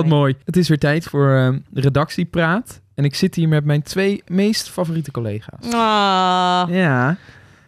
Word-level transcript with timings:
Wat 0.00 0.10
mooi. 0.10 0.36
Het 0.44 0.56
is 0.56 0.68
weer 0.68 0.78
tijd 0.78 1.04
voor 1.04 1.30
eh, 1.36 1.56
redactiepraat. 1.72 2.80
En 2.94 3.04
ik 3.04 3.14
zit 3.14 3.34
hier 3.34 3.48
met 3.48 3.64
mijn 3.64 3.82
twee 3.82 4.22
meest 4.26 4.68
favoriete 4.70 5.10
collega's. 5.10 5.64
Ah, 5.72 6.64
Ja, 6.68 7.16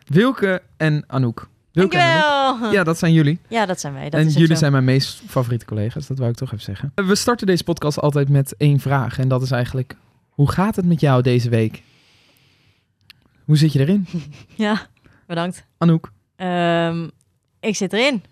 Wilke 0.06 0.62
en 0.76 1.04
Anouk. 1.06 1.48
Wilke 1.72 1.96
en 1.96 2.02
Anouk. 2.02 2.18
dankjewel. 2.50 2.72
Ja, 2.72 2.84
dat 2.84 2.98
zijn 2.98 3.12
jullie. 3.12 3.38
Ja, 3.48 3.66
dat 3.66 3.80
zijn 3.80 3.92
wij. 3.94 4.10
Dat 4.10 4.20
en 4.20 4.26
is 4.26 4.32
jullie 4.32 4.48
zo. 4.48 4.54
zijn 4.54 4.72
mijn 4.72 4.84
meest 4.84 5.22
favoriete 5.26 5.64
collega's, 5.64 6.06
dat 6.06 6.18
wou 6.18 6.30
ik 6.30 6.36
toch 6.36 6.52
even 6.52 6.64
zeggen. 6.64 6.92
We 6.94 7.14
starten 7.14 7.46
deze 7.46 7.64
podcast 7.64 7.98
altijd 8.00 8.28
met 8.28 8.54
één 8.56 8.80
vraag. 8.80 9.18
En 9.18 9.28
dat 9.28 9.42
is 9.42 9.50
eigenlijk, 9.50 9.96
hoe 10.28 10.50
gaat 10.50 10.76
het 10.76 10.84
met 10.86 11.00
jou 11.00 11.22
deze 11.22 11.48
week? 11.48 11.82
Hoe 13.44 13.56
zit 13.56 13.72
je 13.72 13.78
erin, 13.80 14.06
Ja, 14.54 14.86
bedankt. 15.26 15.64
Anouk? 15.78 16.10
Ehm, 16.36 17.08
ik 17.60 17.76
zit 17.76 17.92
erin. 17.92 18.22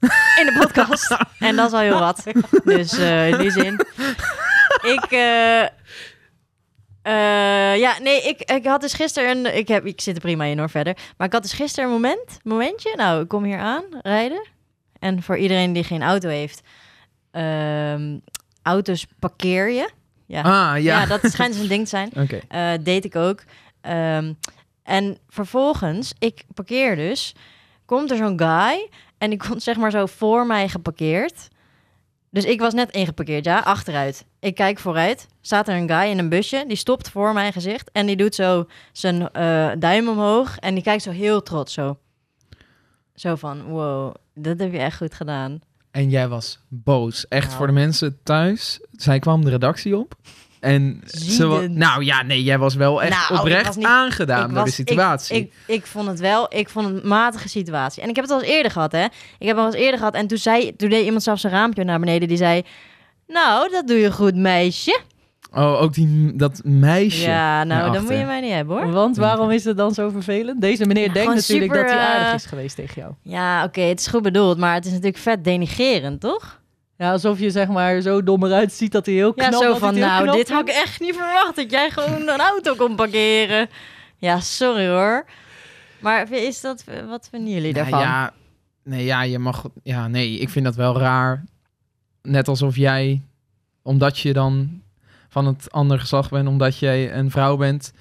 In 0.40 0.46
de 0.46 0.56
podcast. 0.60 1.16
en 1.38 1.56
dat 1.56 1.66
is 1.66 1.72
al 1.72 1.80
heel 1.80 1.98
wat. 1.98 2.22
Dus 2.64 2.98
eh, 2.98 3.28
in 3.28 3.38
die 3.38 3.50
zin. 3.50 3.80
Ik... 4.82 5.06
eh, 5.10 5.62
eh, 5.62 5.68
ja, 7.78 7.98
nee, 8.02 8.22
ik, 8.22 8.40
ik 8.40 8.66
had 8.66 8.80
dus 8.80 8.92
gisteren 8.92 9.36
een... 9.36 9.56
Ik, 9.56 9.68
heb, 9.68 9.86
ik 9.86 10.00
zit 10.00 10.14
er 10.14 10.20
prima 10.20 10.44
in 10.44 10.58
hoor, 10.58 10.70
verder. 10.70 10.96
Maar 11.16 11.26
ik 11.26 11.32
had 11.32 11.42
dus 11.42 11.52
gisteren 11.52 11.84
een 11.84 11.94
moment, 11.94 12.38
momentje. 12.42 12.94
Nou, 12.96 13.22
ik 13.22 13.28
kom 13.28 13.44
hier 13.44 13.58
aan, 13.58 13.84
rijden. 14.02 14.46
En 14.98 15.22
voor 15.22 15.36
iedereen 15.36 15.72
die 15.72 15.84
geen 15.84 16.02
auto 16.02 16.28
heeft... 16.28 16.60
ehm, 17.30 18.18
auto's 18.62 19.06
parkeer 19.18 19.70
je. 19.70 19.90
Ja. 20.26 20.40
Ah, 20.40 20.82
ja. 20.82 21.00
ja. 21.00 21.06
dat 21.06 21.20
schijnt 21.32 21.52
dus 21.52 21.62
een 21.62 21.68
ding 21.68 21.82
te 21.82 21.88
zijn. 21.88 22.10
Eh, 22.48 22.72
deed 22.80 23.04
ik 23.04 23.16
ook. 23.16 23.42
Ehm, 23.80 24.32
en 24.82 25.18
vervolgens, 25.28 26.14
ik 26.18 26.42
parkeer 26.54 26.96
dus, 26.96 27.34
komt 27.84 28.10
er 28.10 28.16
zo'n 28.16 28.38
guy 28.38 28.88
en 29.18 29.30
die 29.30 29.38
komt 29.38 29.62
zeg 29.62 29.76
maar 29.76 29.90
zo 29.90 30.06
voor 30.06 30.46
mij 30.46 30.68
geparkeerd. 30.68 31.48
Dus 32.30 32.44
ik 32.44 32.60
was 32.60 32.74
net 32.74 32.90
ingeparkeerd, 32.90 33.44
ja, 33.44 33.58
achteruit. 33.58 34.24
Ik 34.40 34.54
kijk 34.54 34.78
vooruit, 34.78 35.26
staat 35.40 35.68
er 35.68 35.76
een 35.76 35.88
guy 35.88 36.10
in 36.10 36.18
een 36.18 36.28
busje, 36.28 36.64
die 36.66 36.76
stopt 36.76 37.10
voor 37.10 37.32
mijn 37.32 37.52
gezicht 37.52 37.90
en 37.92 38.06
die 38.06 38.16
doet 38.16 38.34
zo 38.34 38.66
zijn 38.92 39.30
eh, 39.30 39.70
duim 39.78 40.08
omhoog 40.08 40.58
en 40.58 40.74
die 40.74 40.82
kijkt 40.82 41.02
zo 41.02 41.10
heel 41.10 41.42
trots 41.42 41.72
zo. 41.72 41.98
Zo 43.14 43.34
van, 43.34 43.62
wow, 43.62 44.14
dat 44.34 44.58
heb 44.58 44.72
je 44.72 44.78
echt 44.78 44.96
goed 44.96 45.14
gedaan. 45.14 45.60
En 45.90 46.10
jij 46.10 46.28
was 46.28 46.58
boos. 46.68 47.28
Echt 47.28 47.46
Nou. 47.46 47.56
voor 47.58 47.66
de 47.66 47.72
mensen 47.72 48.18
thuis. 48.22 48.80
Zij 48.92 49.18
kwam 49.18 49.44
de 49.44 49.50
redactie 49.50 49.96
op. 49.96 50.14
En 50.66 51.00
ze 51.06 51.46
wa-. 51.46 51.66
Nou 51.68 52.04
ja, 52.04 52.22
nee, 52.22 52.42
jij 52.42 52.58
was 52.58 52.74
wel 52.74 53.02
echt 53.02 53.10
Nou, 53.12 53.34
ik 53.34 53.40
oprecht 53.40 53.66
was 53.66 53.76
niet- 53.76 53.86
aangedaan 53.86 54.48
Ik 54.48 54.54
door 54.54 54.64
de 54.64 54.70
situatie. 54.70 55.36
Ik, 55.36 55.42
ik, 55.66 55.74
ik 55.74 55.86
vond 55.86 56.08
het 56.08 56.20
wel, 56.20 56.46
ik 56.56 56.68
vond 56.68 56.86
het 56.88 57.02
een 57.02 57.08
matige 57.08 57.48
situatie. 57.48 58.02
En 58.02 58.08
ik 58.08 58.14
heb 58.16 58.24
het 58.24 58.34
al 58.34 58.40
eens 58.42 58.50
eerder 58.50 58.70
gehad, 58.72 58.92
hè. 58.92 59.04
Ik 59.38 59.46
heb 59.46 59.56
het 59.56 59.58
al 59.58 59.66
eens 59.66 59.74
eerder 59.74 59.98
gehad 59.98 60.14
en 60.14 60.26
toen, 60.26 60.38
zei, 60.38 60.76
toen 60.76 60.88
deed 60.90 61.04
iemand 61.04 61.22
zelfs 61.22 61.42
een 61.42 61.50
raampje 61.50 61.84
naar 61.84 61.98
beneden. 62.00 62.28
Die 62.28 62.36
zei, 62.36 62.62
nou, 63.26 63.70
dat 63.70 63.86
doe 63.86 63.96
je 63.98 64.12
goed, 64.12 64.34
meisje. 64.34 65.00
Oh, 65.52 65.82
ook 65.82 65.94
die, 65.94 66.36
dat 66.36 66.60
meisje. 66.64 67.22
Ja, 67.28 67.56
nou, 67.64 67.68
daarachter. 67.68 67.92
dat 68.00 68.10
moet 68.10 68.18
je 68.20 68.24
mij 68.24 68.40
niet 68.40 68.52
hebben, 68.52 68.76
hoor. 68.76 68.92
Want 68.92 69.16
waarom 69.16 69.50
is 69.50 69.64
het 69.64 69.76
dan 69.76 69.94
zo 69.94 70.08
vervelend? 70.08 70.60
Deze 70.60 70.86
meneer 70.86 71.06
Ja, 71.06 71.12
denkt 71.12 71.18
gewoon 71.28 71.34
natuurlijk 71.36 71.72
dat 71.72 71.84
hij 71.90 71.98
aardig 71.98 72.28
eh, 72.28 72.34
is 72.34 72.46
geweest 72.46 72.76
tegen 72.76 72.94
jou. 73.02 73.12
Ja, 73.22 73.64
oké, 73.64 73.80
het 73.80 74.00
is 74.00 74.06
goed 74.06 74.22
bedoeld, 74.22 74.58
maar 74.58 74.74
het 74.74 74.84
is 74.84 74.90
natuurlijk 74.90 75.18
vet 75.18 75.44
denigerend, 75.44 76.20
toch? 76.20 76.60
Ja, 76.98 77.12
alsof 77.12 77.38
je 77.38 77.50
zeg 77.50 77.68
maar 77.68 78.00
zo 78.00 78.22
dom 78.22 78.44
eruit 78.44 78.72
ziet 78.72 78.92
dat 78.92 79.06
hij 79.06 79.14
heel 79.14 79.34
knap 79.34 79.52
Ja, 79.52 79.58
zo 79.58 79.74
van, 79.74 79.98
nou, 79.98 80.30
dit 80.30 80.50
had 80.50 80.68
ik 80.68 80.74
echt 80.74 81.00
niet 81.00 81.14
verwacht. 81.14 81.56
Dat 81.56 81.70
jij 81.70 81.90
gewoon 81.90 82.28
een 82.28 82.40
auto 82.40 82.74
kon 82.74 82.94
parkeren. 82.96 83.68
Ja, 84.16 84.40
sorry 84.40 84.88
hoor. 84.88 85.24
Maar 85.98 86.32
is 86.32 86.60
dat, 86.60 86.84
wat 87.08 87.28
vinden 87.30 87.52
jullie 87.52 87.72
Nou 87.72 87.90
daarvan? 87.90 88.08
ja, 88.08 88.32
nee, 88.82 89.04
ja, 89.04 89.22
je 89.22 89.38
mag... 89.38 89.64
Ja, 89.82 90.08
nee, 90.08 90.38
ik 90.38 90.48
vind 90.48 90.64
dat 90.64 90.74
wel 90.74 90.98
raar. 90.98 91.44
Net 92.22 92.48
alsof 92.48 92.76
jij, 92.76 93.22
omdat 93.82 94.18
je 94.18 94.32
dan 94.32 94.82
van 95.28 95.46
het 95.46 95.72
andere 95.72 96.00
geslacht 96.00 96.30
bent, 96.30 96.48
omdat 96.48 96.78
jij 96.78 97.14
een 97.14 97.30
vrouw 97.30 97.56
bent, 97.56 97.92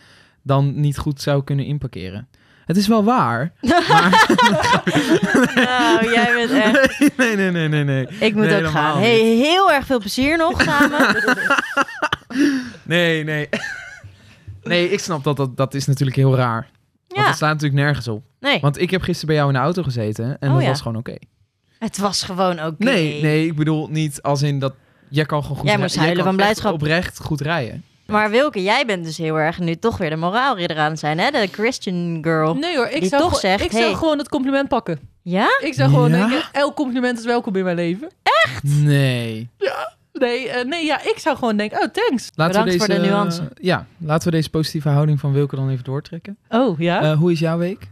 dan 0.42 0.80
niet 0.80 0.98
goed 0.98 1.22
zou 1.22 1.44
kunnen 1.44 1.66
inparkeren. 1.66 2.28
Het 2.66 2.78
is 2.78 2.88
wel 2.88 3.03
waar. 3.03 3.52
Maar... 3.90 4.26
Nou, 5.56 6.12
jij 6.14 6.34
bent 6.34 6.52
echt... 6.52 7.18
nee, 7.18 7.36
nee, 7.36 7.52
nee, 7.52 7.68
nee, 7.68 7.84
nee. 7.84 8.08
Ik 8.20 8.36
moet 8.36 8.46
Nee, 8.46 8.64
ook 8.66 8.72
gaan. 8.72 8.98
Hey, 9.00 9.20
heel 9.20 9.72
erg 9.72 9.86
veel 9.86 10.00
plezier 10.00 10.38
nog 10.38 10.62
samen. 10.62 11.16
Nee, 12.84 13.24
nee. 13.24 13.50
Nee, 14.64 14.90
ik 14.90 15.00
snap 15.00 15.24
dat, 15.24 15.38
dat 15.38 15.58
dat 15.58 15.74
is 15.74 15.86
natuurlijk 15.86 16.18
heel 16.18 16.36
raar. 16.36 16.70
Want 17.08 17.20
ja, 17.22 17.25
dat 17.28 17.38
slaat 17.38 17.54
natuurlijk 17.54 17.81
nergens 17.81 18.08
op. 18.08 18.24
nee. 18.40 18.59
Want 18.59 18.81
ik 18.81 18.90
heb 18.92 19.02
gisteren 19.02 19.28
bij 19.28 19.36
jou 19.36 19.48
in 19.48 19.56
de 19.56 19.62
auto 19.64 19.84
gezeten 19.84 20.38
en 20.40 20.48
Oh, 20.50 20.54
dat 20.56 20.64
ja. 20.64 20.70
was 20.70 20.81
gewoon 20.81 20.98
oké. 20.98 21.16
Het 21.80 21.98
was 21.98 22.24
gewoon 22.24 22.64
oké. 22.66 22.75
Nee, 22.84 23.22
nee, 23.22 23.46
ik 23.46 23.56
bedoel 23.56 23.88
niet 23.88 24.22
als 24.22 24.42
in 24.42 24.59
dat 24.59 24.74
jij 25.09 25.25
kan 25.25 25.42
gewoon 25.42 25.58
goed 25.58 25.68
Jij 25.68 25.78
moest 25.78 25.96
huilen 25.96 26.24
van 26.24 26.36
blijdschap. 26.36 26.74
oprecht 26.74 27.20
goed 27.22 27.42
rijden. 27.42 27.84
Maar 28.06 28.30
Wilke, 28.30 28.64
jij 28.64 28.86
bent 28.86 29.04
dus 29.04 29.18
heel 29.18 29.36
erg 29.40 29.60
nu 29.60 29.76
toch 29.76 29.98
weer 29.98 30.10
de 30.10 30.16
moraalridder 30.16 30.78
aan 30.78 30.90
het 30.92 31.00
zijn, 31.00 31.20
hè? 31.20 31.32
De 31.32 31.48
Christian 31.52 32.18
girl. 32.22 32.54
Nee 32.56 32.76
hoor, 32.76 32.88
ik 32.88 33.00
Die 33.00 33.10
zou, 33.10 33.22
toch 33.22 33.40
gewoon- 33.40 33.52
zegt, 33.58 33.64
ik 33.64 33.72
zou 33.72 33.84
hey. 33.84 33.94
gewoon 33.94 34.18
het 34.18 34.30
compliment 34.30 34.68
pakken. 34.68 35.00
Ja? 35.22 35.48
Ik 35.62 35.74
zou 35.74 35.90
gewoon 35.90 36.10
Ja? 36.12 36.18
denken, 36.28 36.48
elk 36.52 36.76
compliment 36.76 37.20
is 37.20 37.26
welkom 37.26 37.56
in 37.56 37.64
mijn 37.64 37.76
leven. 37.76 38.10
Nee. 38.62 39.50
Nee, 40.14 40.50
eh, 40.50 40.66
nee, 40.66 40.86
ja, 40.86 41.00
ik 41.02 41.16
zou 41.20 41.38
gewoon 41.38 41.58
denken, 41.58 41.78
oh 41.78 41.84
thanks. 41.92 42.30
Laten 42.36 42.54
Bedankt 42.54 42.72
we 42.72 42.78
voor 42.78 42.88
deze, 42.88 43.02
de 43.02 43.08
nuance. 43.08 43.42
ja, 43.62 43.86
laten 43.98 44.28
we 44.30 44.36
deze 44.36 44.50
positieve 44.50 44.90
houding 44.90 45.20
van 45.20 45.34
Wilke 45.34 45.56
dan 45.56 45.70
even 45.70 45.84
doortrekken. 45.84 46.38
Oh, 46.50 46.80
ja? 46.80 47.02
Eh, 47.02 47.18
hoe 47.18 47.32
is 47.32 47.40
jouw 47.40 47.58
week? 47.58 47.88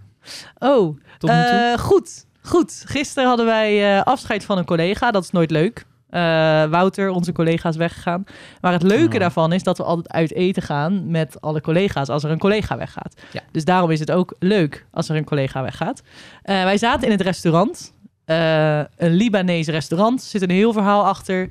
oh, 0.60 0.98
Tot 1.18 1.30
nu 1.30 1.36
toe? 1.36 1.72
Eh, 1.74 1.80
goed, 1.80 2.26
goed. 2.42 2.84
Gisteren 2.86 3.28
hadden 3.28 3.46
wij 3.46 3.96
eh, 3.98 4.04
afscheid 4.04 4.46
van 4.46 4.58
een 4.58 4.66
collega. 4.66 5.12
Dat 5.12 5.24
is 5.24 5.32
nooit 5.32 5.52
leuk. 5.52 5.86
Eh, 6.14 6.20
Wouter, 6.66 7.10
onze 7.10 7.32
collega, 7.32 7.70
is 7.70 7.76
weggegaan. 7.76 8.24
Maar 8.62 8.72
het 8.72 8.84
leuke 8.84 9.14
Oh. 9.14 9.20
daarvan 9.20 9.54
is 9.54 9.64
dat 9.64 9.78
we 9.78 9.84
altijd 9.84 10.12
uit 10.12 10.34
eten 10.34 10.64
gaan 10.64 11.12
met 11.12 11.42
alle 11.42 11.62
collega's 11.62 12.10
als 12.10 12.24
er 12.24 12.32
een 12.32 12.38
collega 12.40 12.78
weggaat. 12.78 13.22
Ja. 13.32 13.42
Dus 13.52 13.66
daarom 13.66 13.92
is 13.92 14.00
het 14.00 14.12
ook 14.12 14.36
leuk 14.40 14.86
als 14.92 15.10
er 15.10 15.16
een 15.16 15.24
collega 15.24 15.62
weggaat. 15.62 16.02
Eh, 16.42 16.64
wij 16.64 16.78
zaten 16.78 17.06
in 17.06 17.12
het 17.12 17.22
restaurant. 17.22 17.94
Eh, 18.26 18.78
een 18.78 19.14
Libanees 19.14 19.68
restaurant. 19.68 20.22
Er 20.22 20.28
zit 20.28 20.42
een 20.42 20.50
heel 20.50 20.74
verhaal 20.74 21.06
achter. 21.06 21.50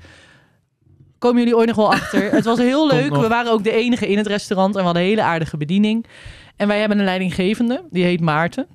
Komen 1.18 1.38
jullie 1.38 1.56
ooit 1.56 1.66
nog 1.68 1.76
wel 1.76 1.92
achter? 1.92 2.30
het 2.36 2.44
was 2.44 2.58
heel 2.58 2.86
leuk. 2.86 3.16
We 3.16 3.28
waren 3.28 3.52
ook 3.52 3.64
de 3.64 3.72
enige 3.72 4.08
in 4.08 4.16
het 4.16 4.26
restaurant 4.26 4.74
en 4.74 4.78
we 4.80 4.84
hadden 4.84 5.02
een 5.02 5.08
hele 5.08 5.22
aardige 5.22 5.56
bediening. 5.56 6.06
En 6.56 6.68
wij 6.68 6.78
hebben 6.80 6.98
een 6.98 7.04
leidinggevende, 7.04 7.84
die 7.90 8.04
heet 8.04 8.20
Maarten. 8.20 8.66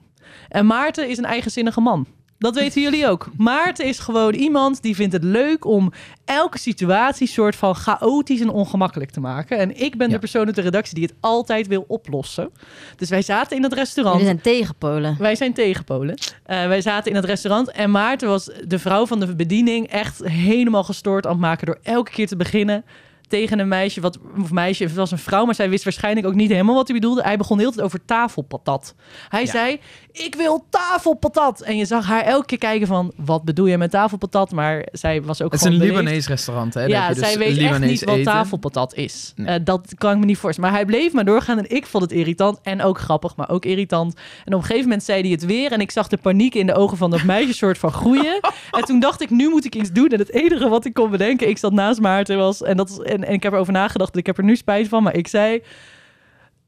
En 0.50 0.66
Maarten 0.66 1.09
is 1.09 1.18
een 1.18 1.25
eigenzinnige 1.25 1.81
man. 1.81 2.08
Dat 2.40 2.56
weten 2.56 2.81
jullie 2.81 3.08
ook. 3.08 3.28
Maarten 3.38 3.86
is 3.86 4.00
gewoon 4.00 4.34
iemand 4.34 4.81
die 4.81 4.96
vindt 4.96 5.14
het 5.14 5.24
leuk 5.24 5.66
om 5.66 5.92
elke 6.25 6.58
situatie 6.58 7.28
soort 7.28 7.56
van 7.56 7.75
chaotisch 7.75 8.42
en 8.42 8.50
ongemakkelijk 8.50 9.12
te 9.12 9.20
maken. 9.20 9.58
En 9.58 9.80
ik 9.81 9.98
ben 9.98 10.08
Ja. 10.08 10.14
de 10.14 10.20
persoon 10.20 10.46
uit 10.46 10.56
de 10.56 10.62
redactie 10.62 10.96
die 10.96 11.03
het 11.03 11.14
altijd 11.20 11.68
wil 11.68 11.86
oplossen. 11.88 12.50
Dus 12.96 13.09
wij 13.09 13.22
zaten 13.22 13.56
in 13.56 13.62
dat 13.62 13.74
restaurant. 13.74 14.20
Jullie 14.22 14.31
zijn 14.42 14.56
tegenpolen. 14.56 15.16
Wij 15.20 15.36
zijn 15.36 15.53
tegenpolen. 15.53 16.16
Eh, 16.44 16.68
wij 16.68 16.81
zaten 16.81 17.09
in 17.12 17.16
het 17.16 17.25
restaurant 17.25 17.72
en 17.72 17.92
Maarten 17.92 18.28
was 18.28 18.50
de 18.68 18.80
vrouw 18.80 19.06
van 19.06 19.19
de 19.19 19.36
bediening 19.36 19.88
echt 19.88 20.22
helemaal 20.28 20.84
gestoord 20.84 21.25
aan 21.25 21.31
het 21.31 21.42
maken 21.42 21.66
door 21.66 21.80
elke 21.84 22.12
keer 22.12 22.28
te 22.28 22.36
beginnen 22.36 22.86
tegen 23.27 23.59
een 23.59 23.67
meisje, 23.67 24.01
wat, 24.01 24.17
of 24.41 24.51
meisje, 24.51 24.83
het 24.83 24.93
was 24.93 25.11
een 25.11 25.17
vrouw, 25.17 25.45
maar 25.45 25.55
zij 25.55 25.69
wist 25.69 25.83
waarschijnlijk 25.83 26.27
ook 26.27 26.33
niet 26.33 26.49
helemaal 26.51 26.75
wat 26.75 26.88
hij 26.88 26.95
bedoelde. 26.99 27.21
Hij 27.21 27.38
begon 27.38 27.59
heel 27.59 27.71
tijd 27.71 27.85
over 27.85 28.05
tafelpatat. 28.05 28.95
Hij 29.29 29.41
Ja. 29.43 29.51
zei, 29.51 29.79
ik 30.11 30.35
wil 30.35 30.65
tafelpatat. 30.69 31.61
En 31.61 31.77
je 31.77 31.85
zag 31.85 32.05
haar 32.05 32.21
elke 32.23 32.45
keer 32.45 32.57
kijken 32.57 32.88
van, 32.88 33.11
wat 33.15 33.43
bedoel 33.43 33.65
je 33.65 33.77
met 33.77 33.91
tafelpatat? 33.91 34.51
Maar 34.51 34.88
zij 34.91 35.21
was 35.21 35.41
ook 35.41 35.51
Het 35.51 35.59
is 35.61 35.65
een. 35.67 35.73
Libanees 35.77 36.27
restaurant, 36.27 36.73
hè? 36.73 36.79
Daar 36.79 36.89
Ja, 36.89 36.99
heb 37.05 37.15
je 37.15 37.21
dus 37.21 37.29
zij 37.29 37.38
weet 37.39 37.57
echt 37.57 37.79
niet 37.79 38.03
wat 38.03 38.23
tafelpatat 38.23 38.93
is. 38.95 39.33
Nee. 39.35 39.47
Eh, 39.47 39.65
dat 39.65 39.94
kan 39.97 40.11
ik 40.13 40.17
me 40.17 40.25
niet 40.25 40.38
voorstellen. 40.38 40.69
Maar 40.69 40.79
hij 40.79 40.88
bleef 40.89 41.13
maar 41.13 41.25
doorgaan 41.25 41.57
en 41.57 41.69
ik 41.69 41.85
vond 41.85 42.03
het 42.03 42.12
irritant 42.12 42.59
en 42.63 42.81
ook 42.81 43.00
grappig, 43.00 43.35
maar 43.35 43.50
ook 43.50 43.65
irritant. 43.65 44.13
En 44.45 44.53
op 44.53 44.59
een 44.59 44.65
gegeven 44.65 44.83
moment 44.83 45.03
zei 45.03 45.21
hij 45.21 45.31
het 45.31 45.45
weer 45.45 45.71
en 45.71 45.80
ik 45.81 45.91
zag 45.91 46.07
de 46.07 46.18
paniek 46.18 46.56
in 46.56 46.65
de 46.65 46.75
ogen 46.75 46.97
van 46.97 47.09
dat 47.12 47.23
meisje 47.23 47.53
soort 47.53 47.77
van 47.77 47.91
groeien. 47.91 48.39
en 48.77 48.83
toen 48.85 49.00
dacht 49.00 49.21
ik, 49.21 49.30
nu 49.30 49.50
moet 49.50 49.65
ik 49.65 49.75
iets 49.75 49.91
doen. 49.91 50.07
En 50.07 50.19
het 50.19 50.33
enige 50.33 50.69
wat 50.69 50.85
ik 50.85 50.94
kon 50.94 51.09
bedenken, 51.09 51.50
ik 51.50 51.57
zat 51.57 51.71
naast 51.73 52.00
Maarten 52.00 52.38
was, 52.38 52.62
en, 52.62 52.77
dat, 52.77 52.89
is- 52.89 52.97
en, 53.24 53.34
ik 53.34 53.44
heb 53.44 53.54
erover 53.54 53.74
nagedacht, 53.74 54.18
ik 54.18 54.25
heb 54.25 54.38
er 54.38 54.44
nu 54.44 54.56
spijt 54.56 54.88
van, 54.88 55.04
maar 55.04 55.16
ik 55.16 55.28
zei... 55.28 55.64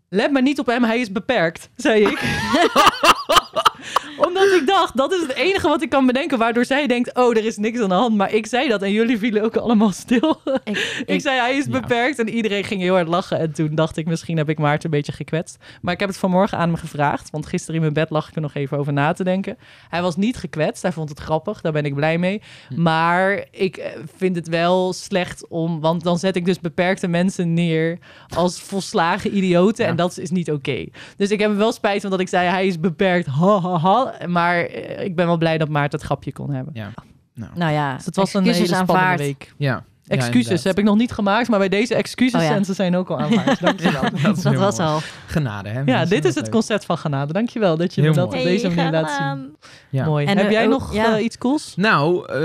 Let 0.10 0.31
maar 0.31 0.42
niet 0.42 0.60
op 0.60 0.66
hem, 0.66 0.84
hij 0.84 1.00
is 1.00 1.12
beperkt, 1.12 1.69
zei 1.75 2.01
ik. 2.01 2.19
Omdat 4.28 4.44
ik 4.44 4.68
dacht, 4.68 4.98
dat 4.98 5.13
is 5.13 5.22
het 5.22 5.34
enige 5.34 5.68
wat 5.68 5.81
ik 5.81 5.90
kan 5.90 6.06
bedenken... 6.06 6.38
waardoor 6.38 6.66
zij 6.66 6.88
denkt, 6.88 7.16
oh, 7.16 7.38
er 7.38 7.46
is 7.46 7.57
niks 7.57 7.80
aan 7.80 7.90
de 7.90 7.96
hand. 7.96 8.16
Maar 8.16 8.34
ik 8.34 8.46
zei 8.48 8.68
dat 8.68 8.81
en 8.81 8.92
jullie 8.92 9.18
vielen 9.18 9.44
ook 9.44 9.57
allemaal 9.57 9.92
stil. 9.92 10.42
Ik, 10.63 11.04
ik 11.06 11.22
zei, 11.22 11.40
hij 11.40 11.57
is 11.57 11.66
Ja. 11.66 11.72
beperkt. 11.80 12.19
En 12.19 12.30
iedereen 12.30 12.63
ging 12.63 12.81
heel 12.81 12.94
hard 12.94 13.07
lachen. 13.07 13.40
En 13.40 13.51
toen 13.54 13.75
dacht 13.75 13.98
ik, 13.98 14.06
misschien 14.07 14.38
heb 14.38 14.50
ik 14.50 14.57
Maarten 14.60 14.86
een 14.86 14.98
beetje 14.98 15.12
gekwetst. 15.12 15.57
Maar 15.81 15.94
ik 15.94 16.00
heb 16.00 16.10
het 16.10 16.18
vanmorgen 16.18 16.57
aan 16.57 16.68
hem 16.69 16.78
gevraagd. 16.78 17.30
Want 17.30 17.46
gisteren 17.46 17.75
in 17.75 17.81
mijn 17.81 17.94
bed 17.94 18.10
lag 18.10 18.28
ik 18.30 18.36
er 18.36 18.42
nog 18.42 18.54
even 18.54 18.78
over 18.78 18.94
na 18.94 19.13
te 19.13 19.24
denken. 19.24 19.57
Hij 19.90 20.01
was 20.01 20.16
niet 20.16 20.38
gekwetst. 20.38 20.81
Hij 20.81 20.92
vond 20.92 21.10
het 21.10 21.19
grappig. 21.19 21.62
Daar 21.62 21.72
ben 21.72 21.86
ik 21.86 21.96
blij 21.96 22.18
mee. 22.18 22.42
Hm. 22.69 22.81
Maar 22.81 23.46
ik 23.51 23.78
eh, 23.78 23.92
vind 24.18 24.36
het 24.36 24.48
wel 24.48 24.94
slecht 24.94 25.48
om... 25.48 25.80
Want 25.80 26.04
dan 26.04 26.19
zet 26.19 26.36
ik 26.36 26.46
dus 26.46 26.60
beperkte 26.60 27.07
mensen 27.07 27.54
neer 27.54 27.98
als 28.36 28.62
volslagen 28.62 29.38
idioten. 29.38 29.84
Ja. 29.84 29.90
En 29.90 29.96
dat 29.96 30.18
is 30.18 30.30
niet 30.30 30.51
oké. 30.51 30.86
Dus 31.18 31.30
ik 31.31 31.40
heb 31.40 31.56
wel 31.56 31.72
spijt 31.72 32.01
van 32.01 32.10
dat 32.10 32.19
ik 32.19 32.28
zei, 32.28 32.48
hij 32.50 32.68
is 32.68 32.80
beperkt. 32.80 33.28
Ha, 33.39 33.59
ha, 33.59 33.77
ha. 33.77 34.27
Maar 34.27 34.57
eh, 34.59 35.03
ik 35.06 35.15
ben 35.15 35.25
wel 35.25 35.38
blij 35.38 35.57
dat 35.57 35.69
Maarten 35.69 35.97
het 35.97 36.07
grapje 36.07 36.31
kon 36.31 36.51
hebben. 36.51 36.74
Ja. 36.75 36.89
Nou, 37.33 37.51
nou 37.56 37.71
ja, 37.71 37.95
Dus 37.95 38.06
het 38.06 38.15
was 38.15 38.33
een 38.33 38.44
hele 38.44 38.56
spannende 38.65 38.94
aanvaard. 38.94 39.19
week. 39.19 39.53
ja. 39.57 39.83
Excuses 40.09 40.63
heb 40.63 40.77
ik 40.77 40.83
nog 40.83 40.97
niet 40.97 41.11
gemaakt, 41.11 41.50
maar 41.50 41.59
bij 41.59 41.69
deze 41.69 41.95
excuses 41.95 42.41
Oh 42.41 42.47
ja. 42.47 42.56
en 42.56 42.65
ze 42.65 42.73
zijn 42.73 42.95
ook 42.95 43.09
al 43.09 43.19
aanvaard. 43.19 43.59
Dankjewel. 43.65 44.01
dat 44.01 44.41
Dat 44.44 44.56
was 44.56 44.77
mooi. 44.77 44.89
al. 44.89 45.00
Genade, 45.27 45.69
hè? 45.69 45.79
Ja, 45.79 45.83
mensen? 45.85 46.09
dit 46.09 46.25
is 46.25 46.33
het 46.35 46.44
leuk. 46.44 46.51
concept 46.53 46.85
van 46.85 46.97
genade. 46.97 47.33
Dankjewel 47.33 47.77
dat 47.77 47.94
je 47.95 48.01
me 48.01 48.11
dat 48.11 48.29
mooi. 48.31 48.38
op 48.39 48.45
deze 48.47 48.69
manier 48.69 48.91
laat 48.91 49.07
zien. 49.07 49.15
gedaan. 49.17 49.51
Ja. 49.89 50.06
Mooi. 50.06 50.25
En, 50.25 50.38
Heb 50.38 50.51
jij 50.51 50.63
ook- 50.63 50.69
nog 50.69 50.94
ja. 50.94 51.17
eh, 51.17 51.23
iets 51.23 51.38
cools? 51.38 51.73
Nou, 51.75 52.27
eh, 52.27 52.35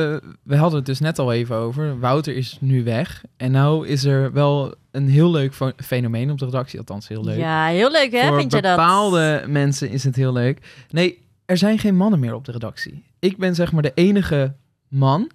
we 0.42 0.56
hadden 0.56 0.78
het 0.78 0.86
dus 0.86 1.00
net 1.00 1.18
al 1.18 1.32
even 1.32 1.56
over. 1.56 1.98
Wouter 2.00 2.36
is 2.36 2.56
nu 2.60 2.84
weg. 2.84 3.22
En 3.36 3.50
nou 3.50 3.86
is 3.86 4.04
er 4.04 4.32
wel 4.32 4.74
een 4.90 5.08
heel 5.08 5.30
leuk 5.30 5.54
fenomeen 5.76 6.30
op 6.30 6.38
de 6.38 6.44
redactie. 6.44 6.78
Althans, 6.78 7.08
heel 7.08 7.24
leuk. 7.24 7.38
Ja, 7.38 7.66
heel 7.66 7.90
leuk 7.90 8.12
hè, 8.12 8.26
Voor 8.28 8.38
vind 8.38 8.52
je 8.52 8.62
dat? 8.62 8.76
bepaalde 8.76 9.44
mensen 9.46 9.90
is 9.90 10.04
het 10.04 10.16
heel 10.16 10.32
leuk. 10.32 10.84
Nee, 10.90 11.22
er 11.46 11.56
zijn 11.56 11.78
geen 11.78 11.96
mannen 11.96 12.20
meer 12.20 12.34
op 12.34 12.44
de 12.44 12.52
redactie. 12.52 13.02
Ik 13.18 13.36
ben 13.36 13.54
zeg 13.54 13.72
maar 13.72 13.82
de 13.82 13.92
enige 13.94 14.54
man 14.88 15.30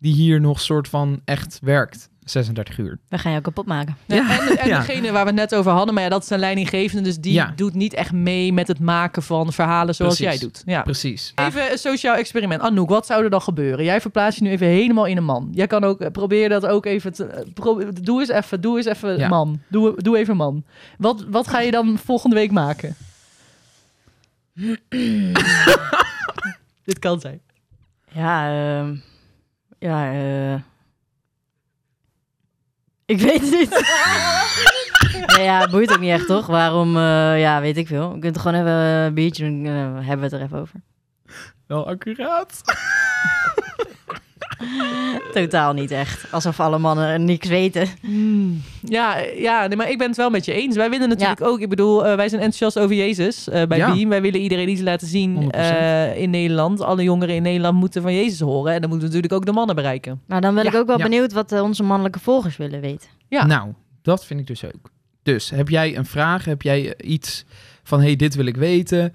die 0.00 0.12
hier 0.14 0.40
nog 0.40 0.60
soort 0.60 0.88
van 0.88 1.20
echt 1.24 1.58
werkt. 1.62 2.08
36 2.24 2.78
uur. 2.78 2.98
We 3.08 3.18
gaan 3.18 3.30
jou 3.30 3.42
kapot 3.42 3.66
maken. 3.66 3.96
Ja, 4.06 4.40
en 4.48 4.58
en 4.58 4.68
ja. 4.68 4.78
degene 4.78 5.10
waar 5.12 5.22
we 5.22 5.26
het 5.30 5.38
net 5.38 5.54
over 5.54 5.72
hadden, 5.72 5.94
maar 5.94 6.02
ja, 6.02 6.08
dat 6.08 6.22
is 6.22 6.30
een 6.30 6.38
leidinggevende, 6.38 7.02
dus 7.02 7.18
die 7.18 7.32
Ja. 7.32 7.52
doet 7.56 7.74
niet 7.74 7.94
echt 7.94 8.12
mee 8.12 8.52
met 8.52 8.68
het 8.68 8.78
maken 8.78 9.22
van 9.22 9.52
verhalen 9.52 9.94
zoals 9.94 10.16
Precies. 10.16 10.38
jij 10.40 10.48
doet. 10.48 10.62
Ja. 10.66 10.82
Precies. 10.82 11.32
Even 11.34 11.70
een 11.72 11.78
sociaal 11.78 12.16
experiment. 12.16 12.60
Anouk, 12.60 12.88
wat 12.88 13.06
zou 13.06 13.24
er 13.24 13.30
dan 13.30 13.42
gebeuren? 13.42 13.84
Jij 13.84 14.00
verplaatst 14.00 14.38
je 14.38 14.44
nu 14.44 14.50
even 14.50 14.66
helemaal 14.66 15.06
in 15.06 15.16
een 15.16 15.24
man. 15.24 15.48
Jij 15.52 15.66
kan 15.66 15.84
ook, 15.84 16.00
eh, 16.00 16.10
probeer 16.10 16.48
dat 16.48 16.66
ook 16.66 16.86
even 16.86 17.12
te... 17.12 17.24
eh, 17.24 17.46
pro- 17.54 17.92
doe 17.92 18.20
eens 18.20 18.28
even, 18.28 18.60
doe 18.60 18.76
eens 18.76 18.86
even 18.86 19.18
Ja. 19.18 19.28
man. 19.28 19.60
Doe, 19.68 20.02
doe 20.02 20.18
even 20.18 20.36
man. 20.36 20.64
Wat, 20.98 21.24
wat 21.30 21.48
ga 21.48 21.60
je 21.60 21.70
dan 21.70 21.98
volgende 21.98 22.36
week 22.36 22.50
maken? 22.50 22.96
Dit 26.84 26.98
kan 26.98 27.20
zijn. 27.20 27.40
Ja, 28.12 28.48
ehm 28.78 28.94
ja, 29.80 30.12
eh 30.12 30.60
ik 33.10 33.20
weet 33.20 33.40
het 33.40 33.50
niet. 33.50 33.70
nee, 35.36 35.44
ja, 35.44 35.68
boeit 35.70 35.90
ook 35.92 36.00
niet 36.00 36.10
echt, 36.10 36.26
toch? 36.26 36.46
Waarom, 36.46 36.96
eh, 36.96 37.40
ja, 37.40 37.60
weet 37.60 37.76
ik 37.76 37.86
veel. 37.86 38.14
Je 38.14 38.20
kunt 38.20 38.34
toch 38.34 38.42
gewoon 38.42 38.60
even 38.60 38.72
een 38.72 39.14
biertje 39.14 39.44
doen, 39.44 39.64
hebben 39.64 40.16
we 40.18 40.22
het 40.22 40.32
er 40.32 40.42
even 40.42 40.58
over. 40.58 40.80
Wel 41.66 41.86
accuraat. 41.86 42.60
Totaal 45.32 45.72
niet 45.72 45.90
echt. 45.90 46.32
Alsof 46.32 46.60
alle 46.60 46.78
mannen 46.78 47.24
niks 47.24 47.48
weten. 47.48 47.88
Ja, 48.82 49.18
ja 49.18 49.66
nee, 49.66 49.76
maar 49.76 49.90
ik 49.90 49.98
ben 49.98 50.06
het 50.06 50.16
wel 50.16 50.30
met 50.30 50.44
je 50.44 50.52
eens. 50.52 50.76
Wij 50.76 50.90
willen 50.90 51.08
natuurlijk 51.08 51.42
ook, 51.42 51.60
ik 51.60 51.68
bedoel, 51.68 52.06
eh, 52.06 52.16
wij 52.16 52.28
zijn 52.28 52.40
enthousiast 52.40 52.78
over 52.78 52.96
Jezus 52.96 53.48
eh, 53.48 53.66
bij 53.66 53.78
Ja. 53.78 53.92
Beam. 53.94 54.08
Wij 54.08 54.22
willen 54.22 54.40
iedereen 54.40 54.68
iets 54.68 54.80
laten 54.80 55.06
zien 55.06 55.36
100%. 55.36 55.50
eh, 55.50 56.16
in 56.16 56.30
Nederland. 56.30 56.80
Alle 56.80 57.02
jongeren 57.02 57.34
in 57.34 57.42
Nederland 57.42 57.78
moeten 57.78 58.02
van 58.02 58.14
Jezus 58.14 58.40
horen. 58.40 58.72
En 58.74 58.80
dan 58.80 58.90
moeten 58.90 59.08
we 59.08 59.14
natuurlijk 59.14 59.32
ook 59.42 59.46
de 59.46 59.58
mannen 59.58 59.76
bereiken. 59.76 60.20
Maar 60.26 60.40
dan 60.40 60.54
ben 60.54 60.66
ik 60.66 60.74
ook 60.74 60.86
wel 60.86 60.98
ja. 60.98 61.04
benieuwd 61.04 61.32
wat 61.32 61.60
onze 61.60 61.82
mannelijke 61.82 62.18
volgers 62.18 62.56
willen 62.56 62.80
weten. 62.80 63.08
Ja. 63.28 63.46
Nou, 63.46 63.72
dat 64.02 64.24
vind 64.24 64.40
ik 64.40 64.46
dus 64.46 64.64
ook. 64.64 64.90
Dus, 65.22 65.50
heb 65.50 65.68
jij 65.68 65.96
een 65.96 66.06
vraag? 66.06 66.44
Heb 66.44 66.62
jij 66.62 66.94
iets 66.98 67.44
van, 67.82 68.00
hey, 68.00 68.16
dit 68.16 68.34
wil 68.34 68.46
ik 68.46 68.56
weten? 68.56 69.12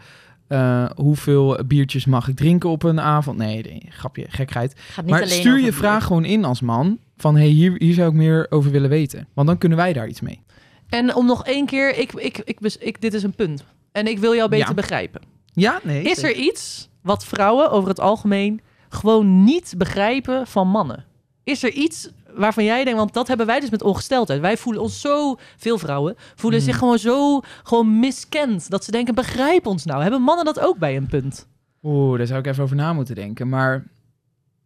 Eh, 0.47 0.85
hoeveel 0.95 1.59
biertjes 1.67 2.05
mag 2.05 2.27
ik 2.27 2.35
drinken 2.35 2.69
op 2.69 2.83
een 2.83 2.99
avond? 2.99 3.37
Nee, 3.37 3.61
nee 3.63 3.85
grapje, 3.89 4.25
gekheid. 4.29 4.75
Maar 5.05 5.27
stuur 5.27 5.55
je 5.55 5.61
bier. 5.61 5.73
vraag 5.73 6.03
gewoon 6.05 6.25
in 6.25 6.45
als 6.45 6.61
man. 6.61 6.97
Van, 7.17 7.35
hey, 7.35 7.47
hier, 7.47 7.73
hier 7.77 7.93
zou 7.93 8.09
ik 8.09 8.15
meer 8.15 8.47
over 8.49 8.71
willen 8.71 8.89
weten. 8.89 9.27
Want 9.33 9.47
dan 9.47 9.57
kunnen 9.57 9.77
wij 9.77 9.93
daar 9.93 10.07
iets 10.07 10.21
mee. 10.21 10.41
En 10.89 11.15
om 11.15 11.25
nog 11.25 11.45
één 11.45 11.65
keer, 11.65 11.97
ik, 11.97 12.13
ik, 12.13 12.37
ik, 12.79 13.01
dit 13.01 13.13
is 13.13 13.23
een 13.23 13.35
punt. 13.35 13.63
En 13.91 14.07
ik 14.07 14.19
wil 14.19 14.35
jou 14.35 14.49
beter 14.49 14.67
Ja. 14.67 14.73
begrijpen. 14.73 15.21
Ja, 15.53 15.79
nee. 15.83 16.03
Is 16.03 16.23
er 16.23 16.33
iets 16.35 16.89
wat 17.01 17.25
vrouwen 17.25 17.71
over 17.71 17.89
het 17.89 17.99
algemeen 17.99 18.61
gewoon 18.89 19.43
niet 19.43 19.73
begrijpen 19.77 20.47
van 20.47 20.67
mannen? 20.67 21.05
Is 21.43 21.63
er 21.63 21.71
iets 21.71 22.09
waarvan 22.35 22.63
jij 22.63 22.83
denkt, 22.83 22.99
want 22.99 23.13
dat 23.13 23.27
hebben 23.27 23.45
wij 23.45 23.59
dus 23.59 23.69
met 23.69 23.81
ongesteldheid. 23.81 24.41
Wij 24.41 24.57
voelen 24.57 24.81
ons 24.81 25.01
zo, 25.01 25.35
veel 25.57 25.77
vrouwen 25.77 26.15
voelen 26.35 26.59
Hmm. 26.59 26.69
zich 26.69 26.79
gewoon 26.79 26.99
zo 26.99 27.39
gewoon 27.63 27.99
miskend. 27.99 28.69
Dat 28.69 28.83
ze 28.83 28.91
denken, 28.91 29.15
begrijp 29.15 29.65
ons 29.65 29.85
nou. 29.85 30.01
Hebben 30.01 30.21
mannen 30.21 30.45
dat 30.45 30.59
ook 30.59 30.77
bij 30.77 30.95
een 30.95 31.07
punt? 31.07 31.47
Oeh, 31.83 32.17
daar 32.17 32.27
zou 32.27 32.39
ik 32.39 32.45
even 32.45 32.63
over 32.63 32.75
na 32.75 32.93
moeten 32.93 33.15
denken. 33.15 33.49
Maar 33.49 33.83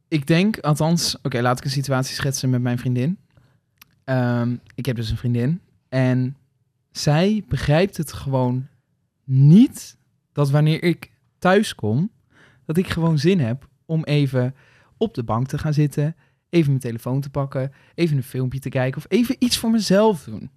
ik 0.07 0.27
denk, 0.27 0.59
althans... 0.59 1.17
Oké, 1.23 1.41
laat 1.41 1.57
ik 1.57 1.63
een 1.63 1.69
situatie 1.69 2.15
schetsen 2.15 2.49
met 2.49 2.61
mijn 2.61 2.77
vriendin. 2.77 3.17
Ehm, 4.03 4.55
ik 4.75 4.85
heb 4.85 4.95
dus 4.95 5.09
een 5.09 5.17
vriendin. 5.17 5.61
En 5.89 6.37
zij 6.91 7.43
begrijpt 7.47 7.97
het 7.97 8.13
gewoon 8.13 8.67
niet... 9.23 9.97
dat 10.33 10.49
wanneer 10.49 10.83
ik 10.83 11.11
thuis 11.39 11.75
kom... 11.75 12.11
dat 12.65 12.77
ik 12.77 12.87
gewoon 12.87 13.17
zin 13.17 13.39
heb 13.39 13.67
om 13.85 14.03
even 14.03 14.55
op 14.97 15.13
de 15.13 15.23
bank 15.23 15.47
te 15.47 15.57
gaan 15.57 15.73
zitten... 15.73 16.15
even 16.49 16.67
mijn 16.67 16.79
telefoon 16.79 17.21
te 17.21 17.29
pakken... 17.29 17.71
even 17.95 18.17
een 18.17 18.23
filmpje 18.23 18.59
te 18.59 18.69
kijken... 18.69 18.97
of 18.97 19.05
even 19.07 19.35
iets 19.39 19.57
voor 19.57 19.69
mezelf 19.71 20.23
doen. 20.23 20.49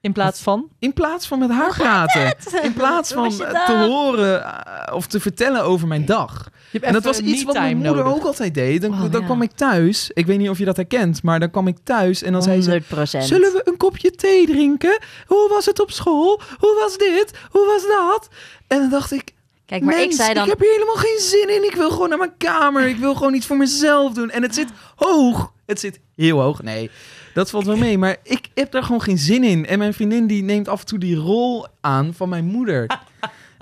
In 0.00 0.12
plaats 0.12 0.40
van? 0.40 0.68
In 0.78 0.92
plaats 0.92 1.26
van 1.26 1.38
met 1.38 1.50
haar 1.50 1.74
praten. 1.76 2.36
In 2.62 2.72
plaats 2.72 3.12
van 3.12 3.30
te 3.30 3.86
horen 3.88 4.44
eh, 4.44 4.94
of 4.94 5.06
te 5.06 5.20
vertellen 5.20 5.62
over 5.62 5.88
mijn 5.88 6.04
dag. 6.04 6.48
En 6.80 6.92
dat 6.92 7.04
was 7.04 7.18
iets 7.18 7.44
wat 7.44 7.54
mijn 7.54 7.76
moeder 7.76 7.94
nodig. 7.96 8.12
ook 8.12 8.24
altijd 8.24 8.54
deed. 8.54 8.82
Dan, 8.82 8.92
Oh, 8.92 9.00
dan 9.12 9.20
ja. 9.20 9.26
kwam 9.26 9.42
ik 9.42 9.52
thuis. 9.52 10.10
Ik 10.14 10.26
weet 10.26 10.38
niet 10.38 10.48
of 10.48 10.58
je 10.58 10.64
dat 10.64 10.76
herkent, 10.76 11.22
maar 11.22 11.40
dan 11.40 11.50
kwam 11.50 11.66
ik 11.68 11.76
thuis 11.84 12.22
en 12.22 12.32
dan 12.32 12.42
zei 12.42 12.62
ze... 12.62 12.82
100%. 12.82 12.86
Zullen 13.18 13.52
we 13.52 13.60
een 13.64 13.76
kopje 13.76 14.10
thee 14.10 14.46
drinken? 14.46 14.98
Hoe 15.26 15.48
was 15.48 15.66
het 15.66 15.80
op 15.80 15.90
school? 15.90 16.40
Hoe 16.58 16.78
was 16.82 16.98
dit? 16.98 17.38
Hoe 17.50 17.66
was 17.66 17.82
dat? 17.82 18.28
En 18.66 18.78
dan 18.78 18.90
dacht 18.90 19.12
ik, 19.12 19.32
Kijk, 19.66 19.82
maar 19.82 20.02
ik 20.02 20.12
zei 20.12 20.34
dan... 20.34 20.42
ik 20.42 20.48
heb 20.48 20.60
hier 20.60 20.72
helemaal 20.72 20.94
geen 20.94 21.18
zin 21.18 21.48
in. 21.48 21.64
Ik 21.64 21.74
wil 21.74 21.90
gewoon 21.90 22.08
naar 22.08 22.18
mijn 22.18 22.36
kamer. 22.36 22.88
Ik 22.88 22.96
wil 22.96 23.14
gewoon 23.14 23.34
iets 23.34 23.46
voor 23.46 23.56
mezelf 23.56 24.12
doen. 24.12 24.30
En 24.30 24.42
het 24.42 24.54
zit 24.54 24.68
hoog. 24.96 25.52
Het 25.66 25.80
zit 25.80 26.00
heel 26.16 26.40
hoog. 26.40 26.62
Nee, 26.62 26.90
dat 27.34 27.50
valt 27.50 27.64
wel 27.64 27.76
mee. 27.76 27.98
Maar 27.98 28.16
ik 28.22 28.48
heb 28.54 28.72
daar 28.72 28.82
gewoon 28.82 29.02
geen 29.02 29.18
zin 29.18 29.44
in. 29.44 29.66
En 29.66 29.78
mijn 29.78 29.94
vriendin 29.94 30.26
die 30.26 30.42
neemt 30.42 30.68
af 30.68 30.80
en 30.80 30.86
toe 30.86 30.98
die 30.98 31.16
rol 31.16 31.66
aan 31.80 32.14
van 32.14 32.28
mijn 32.28 32.44
moeder. 32.44 32.86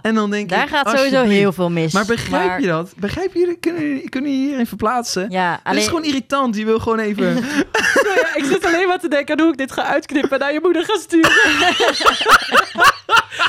En 0.03 0.15
dan 0.15 0.31
denk 0.31 0.49
Daar 0.49 0.63
ik, 0.63 0.69
gaat 0.69 0.89
sowieso 0.91 1.23
heel 1.23 1.53
veel 1.53 1.71
mis. 1.71 1.93
Maar 1.93 2.05
begrijp 2.05 2.47
Maar- 2.47 2.61
je 2.61 2.67
dat? 2.67 2.93
Begrijp 2.97 3.35
je? 3.35 3.57
Kunnen, 3.61 3.83
jullie- 3.89 4.09
kunnen 4.09 4.31
je 4.31 4.37
hierin 4.47 4.67
verplaatsen? 4.67 5.31
Ja, 5.31 5.51
Het 5.53 5.61
alleen... 5.65 5.79
is 5.81 5.87
gewoon 5.87 6.05
irritant. 6.05 6.55
Die 6.55 6.65
wil 6.65 6.79
gewoon 6.79 6.99
even... 6.99 7.35
Nou 8.05 8.17
ja, 8.21 8.35
ik 8.35 8.45
zit 8.45 8.65
alleen 8.67 8.89
maar 8.89 8.99
te 8.99 9.09
denken 9.09 9.35
aan 9.37 9.43
hoe 9.45 9.53
ik 9.53 9.59
dit 9.59 9.73
ga 9.73 9.83
uitknippen 9.85 10.31
en 10.31 10.39
naar 10.39 10.53
je 10.53 10.59
moeder 10.63 10.85
ga 10.85 10.97
sturen. 10.99 11.31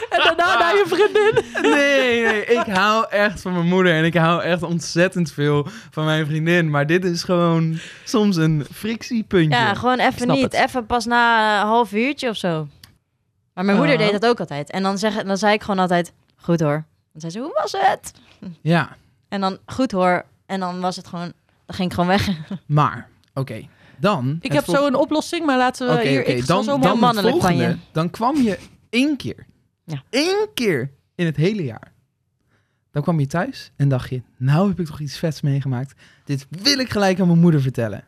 en 0.09 0.19
daarna 0.23 0.57
naar 0.59 0.75
je 0.75 0.83
vriendin. 0.87 1.43
Nee, 1.71 2.23
nee, 2.25 2.45
ik 2.45 2.73
hou 2.73 3.05
echt 3.09 3.41
van 3.41 3.53
mijn 3.53 3.65
moeder 3.67 3.93
en 3.93 4.03
ik 4.03 4.13
hou 4.15 4.41
echt 4.43 4.63
ontzettend 4.63 5.31
veel 5.31 5.67
van 5.91 6.05
mijn 6.05 6.25
vriendin. 6.25 6.69
Maar 6.69 6.85
dit 6.87 7.05
is 7.05 7.23
gewoon 7.23 7.77
soms 8.03 8.35
een 8.35 8.65
frictiepuntje. 8.73 9.59
Ja, 9.59 9.73
gewoon 9.73 9.99
even 9.99 10.27
niet. 10.27 10.41
het. 10.43 10.53
Even 10.53 10.85
pas 10.85 11.05
na 11.05 11.59
een 11.61 11.67
half 11.67 11.91
uurtje 11.93 12.29
of 12.29 12.35
zo. 12.35 12.67
Maar 13.53 13.65
mijn 13.65 13.77
moeder 13.77 13.95
Ah. 13.95 14.01
deed 14.01 14.11
dat 14.21 14.25
ook 14.29 14.39
altijd. 14.39 14.69
En 14.71 14.83
dan, 14.83 14.97
zeg, 14.97 15.23
dan 15.23 15.37
zei 15.37 15.53
ik 15.53 15.61
gewoon 15.61 15.79
altijd, 15.79 16.11
goed 16.43 16.59
hoor. 16.59 16.85
Dan 17.11 17.21
zei 17.21 17.31
ze, 17.31 17.39
hoe 17.39 17.59
was 17.61 17.71
het? 17.71 18.11
Ja, 18.61 18.97
En 19.29 19.41
dan, 19.41 19.57
goed 19.65 19.91
hoor. 19.91 20.25
En 20.45 20.59
dan 20.59 20.79
was 20.79 20.95
het 20.95 21.07
gewoon, 21.07 21.33
dan 21.65 21.75
ging 21.75 21.87
ik 21.87 21.93
gewoon 21.93 22.09
weg. 22.09 22.29
maar, 22.65 23.09
oké, 23.33 23.67
dan... 23.97 24.37
Ik 24.41 24.53
heb 24.53 24.65
zo 24.65 24.87
een 24.87 24.95
oplossing, 24.95 25.45
maar 25.45 25.57
laten 25.57 25.87
we 25.87 26.07
hier... 26.07 26.21
oké, 26.21 26.31
ik 26.31 26.45
dan, 26.45 26.63
zo 26.63 26.79
dan 26.79 26.99
mannelijk 26.99 27.31
van 27.31 27.39
volgende. 27.39 27.63
je. 27.63 27.77
Dan 27.91 28.09
kwam 28.09 28.35
je 28.35 28.59
één 28.89 29.17
keer. 29.17 29.45
Ja. 29.83 30.03
Eén 30.09 30.47
keer 30.53 30.91
in 31.15 31.25
het 31.25 31.35
hele 31.35 31.63
jaar. 31.63 31.91
Dan 32.91 33.03
kwam 33.03 33.19
je 33.19 33.27
thuis 33.27 33.71
en 33.75 33.89
dacht 33.89 34.09
je, 34.09 34.21
nou 34.37 34.69
heb 34.69 34.79
ik 34.79 34.85
toch 34.85 34.99
iets 34.99 35.17
vets 35.17 35.41
meegemaakt. 35.41 36.01
Dit 36.25 36.47
wil 36.49 36.79
ik 36.79 36.89
gelijk 36.89 37.19
aan 37.19 37.27
mijn 37.27 37.39
moeder 37.39 37.61
vertellen. 37.61 38.03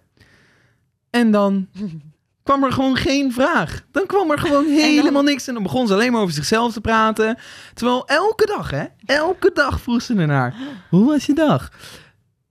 En 1.09 1.31
dan 1.31 1.67
kwam 2.45 2.63
er 2.63 2.71
gewoon 2.71 2.95
geen 2.95 3.31
vraag. 3.31 3.85
Dan 3.91 4.05
kwam 4.05 4.31
er 4.31 4.39
gewoon 4.39 4.65
helemaal 4.87 5.23
niks. 5.23 5.47
En 5.47 5.53
dan 5.53 5.63
begon 5.63 5.87
ze 5.87 5.93
alleen 5.93 6.11
maar 6.11 6.21
over 6.21 6.33
zichzelf 6.33 6.73
te 6.73 6.81
praten. 6.81 7.37
Terwijl 7.73 8.07
elke 8.07 8.45
dag, 8.45 8.71
hè, 8.71 8.85
elke 9.05 9.51
dag 9.53 9.81
vroeg 9.81 10.01
ze 10.01 10.15
ernaar. 10.15 10.55
Hoe 10.89 11.05
was 11.05 11.25
je 11.25 11.33
dag? 11.33 11.71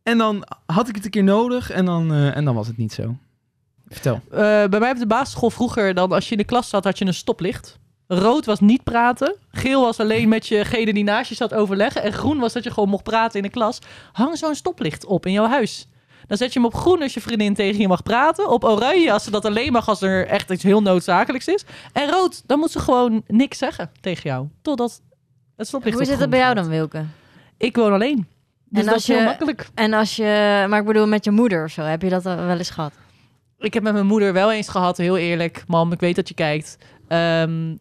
En 0.02 0.18
dan 0.18 0.46
had 0.66 0.88
ik 0.88 0.94
het 0.94 1.04
een 1.04 1.10
keer 1.10 1.24
nodig 1.24 1.70
en 1.70 1.84
dan, 1.84 2.12
eh, 2.12 2.36
en 2.36 2.44
dan 2.44 2.54
was 2.54 2.66
het 2.66 2.76
niet 2.76 2.92
zo. 2.92 3.16
Vertel. 3.88 4.20
Eh, 4.30 4.38
bij 4.64 4.78
mij 4.80 4.90
op 4.90 4.98
de 4.98 5.06
basisschool 5.06 5.50
vroeger, 5.50 5.94
dan 5.94 6.12
als 6.12 6.24
je 6.24 6.32
in 6.32 6.38
de 6.38 6.44
klas 6.44 6.68
zat, 6.68 6.84
had 6.84 6.98
je 6.98 7.06
een 7.06 7.14
stoplicht. 7.14 7.78
Rood 8.06 8.44
was 8.44 8.60
niet 8.60 8.84
praten. 8.84 9.36
Geel 9.50 9.82
was 9.82 10.00
alleen 10.00 10.28
met 10.28 10.46
jegene 10.46 10.92
die 10.92 11.04
naast 11.04 11.28
je 11.28 11.34
zat 11.34 11.54
overleggen. 11.54 12.02
En 12.02 12.12
groen 12.12 12.38
was 12.38 12.52
dat 12.52 12.64
je 12.64 12.70
gewoon 12.70 12.88
mocht 12.88 13.02
praten 13.02 13.36
in 13.36 13.42
de 13.42 13.50
klas. 13.50 13.78
Hang 14.12 14.38
zo'n 14.38 14.54
stoplicht 14.54 15.04
op 15.04 15.26
in 15.26 15.32
jouw 15.32 15.46
huis. 15.46 15.88
Dan 16.26 16.36
zet 16.36 16.52
je 16.52 16.58
hem 16.58 16.68
op 16.68 16.74
groen 16.74 17.02
als 17.02 17.14
je 17.14 17.20
vriendin 17.20 17.54
tegen 17.54 17.80
je 17.80 17.88
mag 17.88 18.02
praten. 18.02 18.50
Op 18.50 18.64
oranje 18.64 19.12
als 19.12 19.24
ze 19.24 19.30
dat 19.30 19.44
alleen 19.44 19.72
mag 19.72 19.88
als 19.88 20.02
er 20.02 20.26
echt 20.26 20.50
iets 20.50 20.62
heel 20.62 20.82
noodzakelijks 20.82 21.46
is. 21.48 21.64
En 21.92 22.10
rood, 22.10 22.42
dan 22.46 22.58
moet 22.58 22.70
ze 22.70 22.78
gewoon 22.78 23.22
niks 23.26 23.58
zeggen 23.58 23.90
tegen 24.00 24.22
jou. 24.30 24.46
Totdat 24.62 25.02
het 25.56 25.66
stoplicht 25.66 25.96
Hoe 25.96 26.04
zit 26.04 26.12
het 26.12 26.20
groen 26.22 26.30
bij 26.30 26.40
jou 26.40 26.54
dan, 26.54 26.68
Wilke? 26.68 27.04
Ik 27.58 27.76
woon 27.76 27.92
alleen. 27.92 28.16
Dus 28.68 28.78
En 28.80 28.84
dat 28.84 28.94
als 28.94 29.02
is 29.02 29.08
heel 29.08 29.18
je- 29.18 29.24
makkelijk. 29.24 29.68
En 29.74 29.92
als 29.92 30.16
je, 30.16 30.64
maar 30.68 30.80
ik 30.80 30.86
bedoel 30.86 31.06
met 31.06 31.24
je 31.24 31.30
moeder 31.30 31.64
of 31.64 31.70
zo, 31.70 31.82
heb 31.82 32.02
je 32.02 32.08
dat 32.08 32.22
wel 32.22 32.48
eens 32.58 32.70
gehad? 32.70 32.92
Ik 33.58 33.74
heb 33.74 33.82
met 33.82 33.92
mijn 33.92 34.06
moeder 34.06 34.32
wel 34.32 34.52
eens 34.52 34.68
gehad, 34.68 34.96
heel 34.96 35.16
eerlijk. 35.16 35.64
Mam, 35.66 35.92
ik 35.92 36.00
weet 36.00 36.16
dat 36.16 36.28
je 36.28 36.34
kijkt. 36.34 36.78
Ehm, 37.08 37.74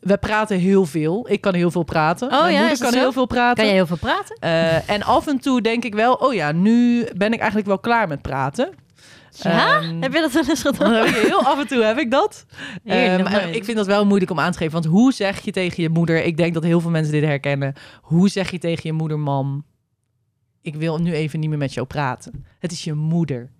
we 0.00 0.16
praten 0.16 0.58
heel 0.58 0.86
veel. 0.86 1.26
Ik 1.30 1.40
kan 1.40 1.54
heel 1.54 1.70
veel 1.70 1.82
praten. 1.82 2.32
Oh 2.32 2.40
mijn 2.40 2.54
ja, 2.54 2.60
moeder 2.60 2.78
kan 2.78 2.94
heel 2.94 3.12
veel 3.12 3.26
praten. 3.26 3.56
Kan 3.56 3.66
je 3.66 3.72
heel 3.72 3.86
veel 3.86 3.96
praten? 3.96 4.36
Eh, 4.40 4.90
en 4.90 5.02
af 5.02 5.26
en 5.26 5.38
toe 5.38 5.60
denk 5.60 5.84
ik 5.84 5.94
wel, 5.94 6.14
oh 6.14 6.34
ja, 6.34 6.52
nu 6.52 7.06
ben 7.16 7.32
ik 7.32 7.38
eigenlijk 7.38 7.68
wel 7.68 7.78
klaar 7.78 8.08
met 8.08 8.22
praten. 8.22 8.70
Ja? 9.30 9.80
Ehm, 9.80 10.00
Heb 10.00 10.12
je 10.12 10.20
dat 10.20 10.32
wel 10.32 10.44
eens 10.48 10.62
gedaan? 10.62 11.06
heel 11.06 11.42
af 11.42 11.58
en 11.58 11.66
toe 11.66 11.82
heb 11.82 11.98
ik 11.98 12.10
dat. 12.10 12.46
Eh, 12.84 13.16
nooit. 13.16 13.54
ik 13.56 13.64
vind 13.64 13.76
dat 13.76 13.86
wel 13.86 14.06
moeilijk 14.06 14.30
om 14.30 14.40
aan 14.40 14.52
te 14.52 14.58
geven. 14.58 14.72
Want 14.72 14.84
hoe 14.84 15.12
zeg 15.12 15.40
je 15.40 15.52
tegen 15.52 15.82
je 15.82 15.88
moeder... 15.88 16.24
Ik 16.24 16.36
denk 16.36 16.54
dat 16.54 16.62
heel 16.62 16.80
veel 16.80 16.90
mensen 16.90 17.12
dit 17.12 17.24
herkennen. 17.24 17.74
Hoe 18.02 18.28
zeg 18.28 18.50
je 18.50 18.58
tegen 18.58 18.82
je 18.82 18.92
moeder, 18.92 19.18
mam... 19.18 19.64
Ik 20.62 20.74
wil 20.74 20.98
nu 20.98 21.12
even 21.12 21.40
niet 21.40 21.48
meer 21.48 21.58
met 21.58 21.74
jou 21.74 21.86
praten. 21.86 22.44
Het 22.58 22.72
is 22.72 22.84
je 22.84 22.94
moeder. 22.94 23.50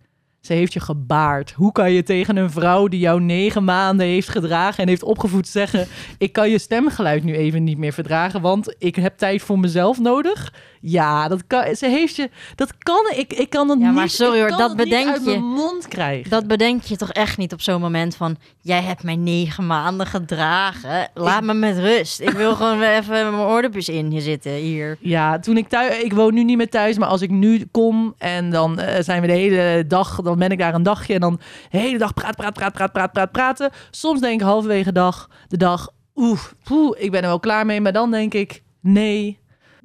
Ze 0.41 0.53
heeft 0.53 0.73
je 0.73 0.81
gebaard. 0.81 1.53
Hoe 1.53 1.73
kan 1.73 1.93
je 1.93 2.03
tegen 2.03 2.37
een 2.37 2.51
vrouw 2.51 2.89
die 2.89 3.01
jou 3.01 3.21
negen 3.21 3.65
maanden 3.65 4.07
heeft 4.07 4.29
gedragen 4.29 4.83
en 4.83 4.89
heeft 4.89 5.03
opgevoed 5.03 5.49
zeggen: 5.49 5.87
Ik 6.19 6.33
kan 6.33 6.51
je 6.51 6.59
stemgeluid 6.59 7.25
nu 7.25 7.35
even 7.35 7.65
niet 7.65 7.79
meer 7.79 7.93
verdragen, 7.93 8.41
want 8.41 8.75
ik 8.79 8.97
heb 8.97 9.19
tijd 9.19 9.43
voor 9.43 9.59
mezelf 9.59 9.99
nodig? 9.99 10.53
Ja, 10.81 11.29
dat 11.29 11.47
kan. 11.47 11.77
Ze 11.77 11.87
heeft 11.87 12.17
je. 12.17 12.31
Dat 12.55 12.79
kan 12.79 13.13
ik. 13.17 13.33
Ik 13.33 13.51
kan 13.51 13.69
het 13.69 13.79
Ja, 13.81 13.91
maar 13.91 14.03
niet. 14.03 14.13
sorry 14.13 14.41
hoor, 14.41 14.49
dat 14.57 14.77
bedenk 14.77 15.09
uit 15.09 15.25
je. 15.25 15.31
mijn 15.31 15.45
mond 15.45 15.89
krijgen. 15.89 16.31
Dat 16.31 16.47
bedenk 16.47 16.83
je 16.83 16.97
toch 16.97 17.13
echt 17.13 17.39
niet 17.39 17.53
op 17.53 17.61
zo'n 17.61 17.81
moment 17.81 18.17
van... 18.17 18.37
jij 18.61 18.83
hebt 18.83 19.03
mij 19.03 19.17
negen 19.17 19.67
maanden 19.67 20.07
gedragen. 20.07 21.11
Laat 21.15 21.43
me 21.43 21.55
met 21.55 21.79
rust. 21.79 22.21
Ik 22.21 22.31
wil 22.31 22.55
gewoon 22.55 22.83
even 22.83 23.11
mijn 23.11 23.35
oordopjes 23.49 23.89
in 23.89 24.21
zitten, 24.21 24.53
hier. 24.53 24.97
Ja, 25.01 25.39
toen 25.39 25.57
ik 25.57 25.69
thuis, 25.69 26.03
ik 26.03 26.13
woon 26.13 26.35
nu 26.35 26.45
niet 26.45 26.57
meer 26.57 26.71
thuis, 26.71 26.99
maar 26.99 27.09
als 27.09 27.23
ik 27.23 27.31
nu 27.31 27.65
kom 27.71 28.15
en 28.19 28.51
dan 28.51 28.79
eh, 28.79 29.03
zijn 29.03 29.21
we 29.21 29.27
de 29.27 29.33
hele 29.33 29.85
dag, 29.87 30.21
dan 30.23 30.39
ben 30.39 30.51
ik 30.51 30.59
daar 30.59 30.75
een 30.75 30.83
dagje 30.83 31.15
en 31.15 31.21
dan 31.21 31.41
de 31.71 31.79
hele 31.79 31.99
dag 31.99 32.15
praat, 32.15 32.37
praat, 32.37 32.55
praat, 32.55 32.73
praat, 32.73 32.93
praat, 32.93 33.13
praat, 33.13 33.33
praten. 33.33 33.71
Soms 33.91 34.21
denk 34.21 34.41
ik 34.41 34.47
halverwege 34.47 34.93
dag, 34.93 35.29
de 35.49 35.57
dag, 35.57 35.89
oeh, 36.15 36.41
poeh, 36.65 36.97
ik 37.03 37.11
ben 37.11 37.23
er 37.23 37.29
wel 37.29 37.41
klaar 37.41 37.67
mee, 37.67 37.81
maar 37.81 37.93
dan 37.93 38.11
denk 38.11 38.35
ik, 38.35 38.63
nee, 38.81 39.39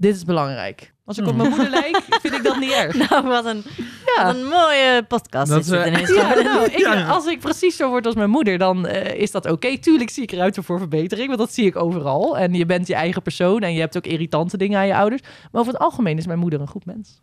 dit 0.03 0.15
is 0.15 0.23
belangrijk. 0.25 0.91
Als 1.05 1.17
ik 1.17 1.27
op 1.27 1.35
mijn 1.35 1.49
moeder 1.49 1.69
lijk, 1.69 2.01
vind 2.21 2.33
ik 2.33 2.43
dat 2.43 2.59
niet 2.59 2.71
erg. 2.71 2.95
Nou, 3.09 3.27
wat 3.27 3.45
een, 3.45 3.63
Ja. 4.15 4.25
wat 4.25 4.35
een 4.35 4.45
mooie 4.45 5.03
podcast 5.07 5.49
Dat 5.51 5.59
is 5.59 5.67
dit 5.67 5.85
ineens 5.85 6.09
Ja, 6.13 6.33
nou, 6.33 6.65
ik, 6.65 6.77
Ja. 6.85 7.07
als 7.07 7.25
ik 7.25 7.39
precies 7.39 7.75
zo 7.75 7.89
word 7.89 8.05
als 8.05 8.15
mijn 8.15 8.29
moeder, 8.29 8.57
dan 8.57 8.87
eh, 8.87 9.21
is 9.21 9.31
dat 9.31 9.51
oké. 9.51 9.77
Tuurlijk 9.77 10.09
zie 10.09 10.23
ik 10.23 10.31
eruit 10.31 10.57
voor 10.61 10.77
verbetering, 10.79 11.27
want 11.27 11.39
dat 11.39 11.53
zie 11.53 11.65
ik 11.65 11.75
overal. 11.75 12.37
En 12.37 12.53
je 12.53 12.65
bent 12.65 12.87
je 12.87 12.95
eigen 12.95 13.21
persoon 13.21 13.61
en 13.61 13.73
je 13.73 13.79
hebt 13.79 13.97
ook 13.97 14.05
irritante 14.05 14.57
dingen 14.57 14.79
aan 14.79 14.87
je 14.87 14.95
ouders. 14.95 15.21
Maar 15.51 15.61
over 15.61 15.73
het 15.73 15.81
algemeen 15.81 16.17
is 16.17 16.27
mijn 16.27 16.39
moeder 16.39 16.61
een 16.61 16.67
goed 16.67 16.85
mens. 16.85 17.21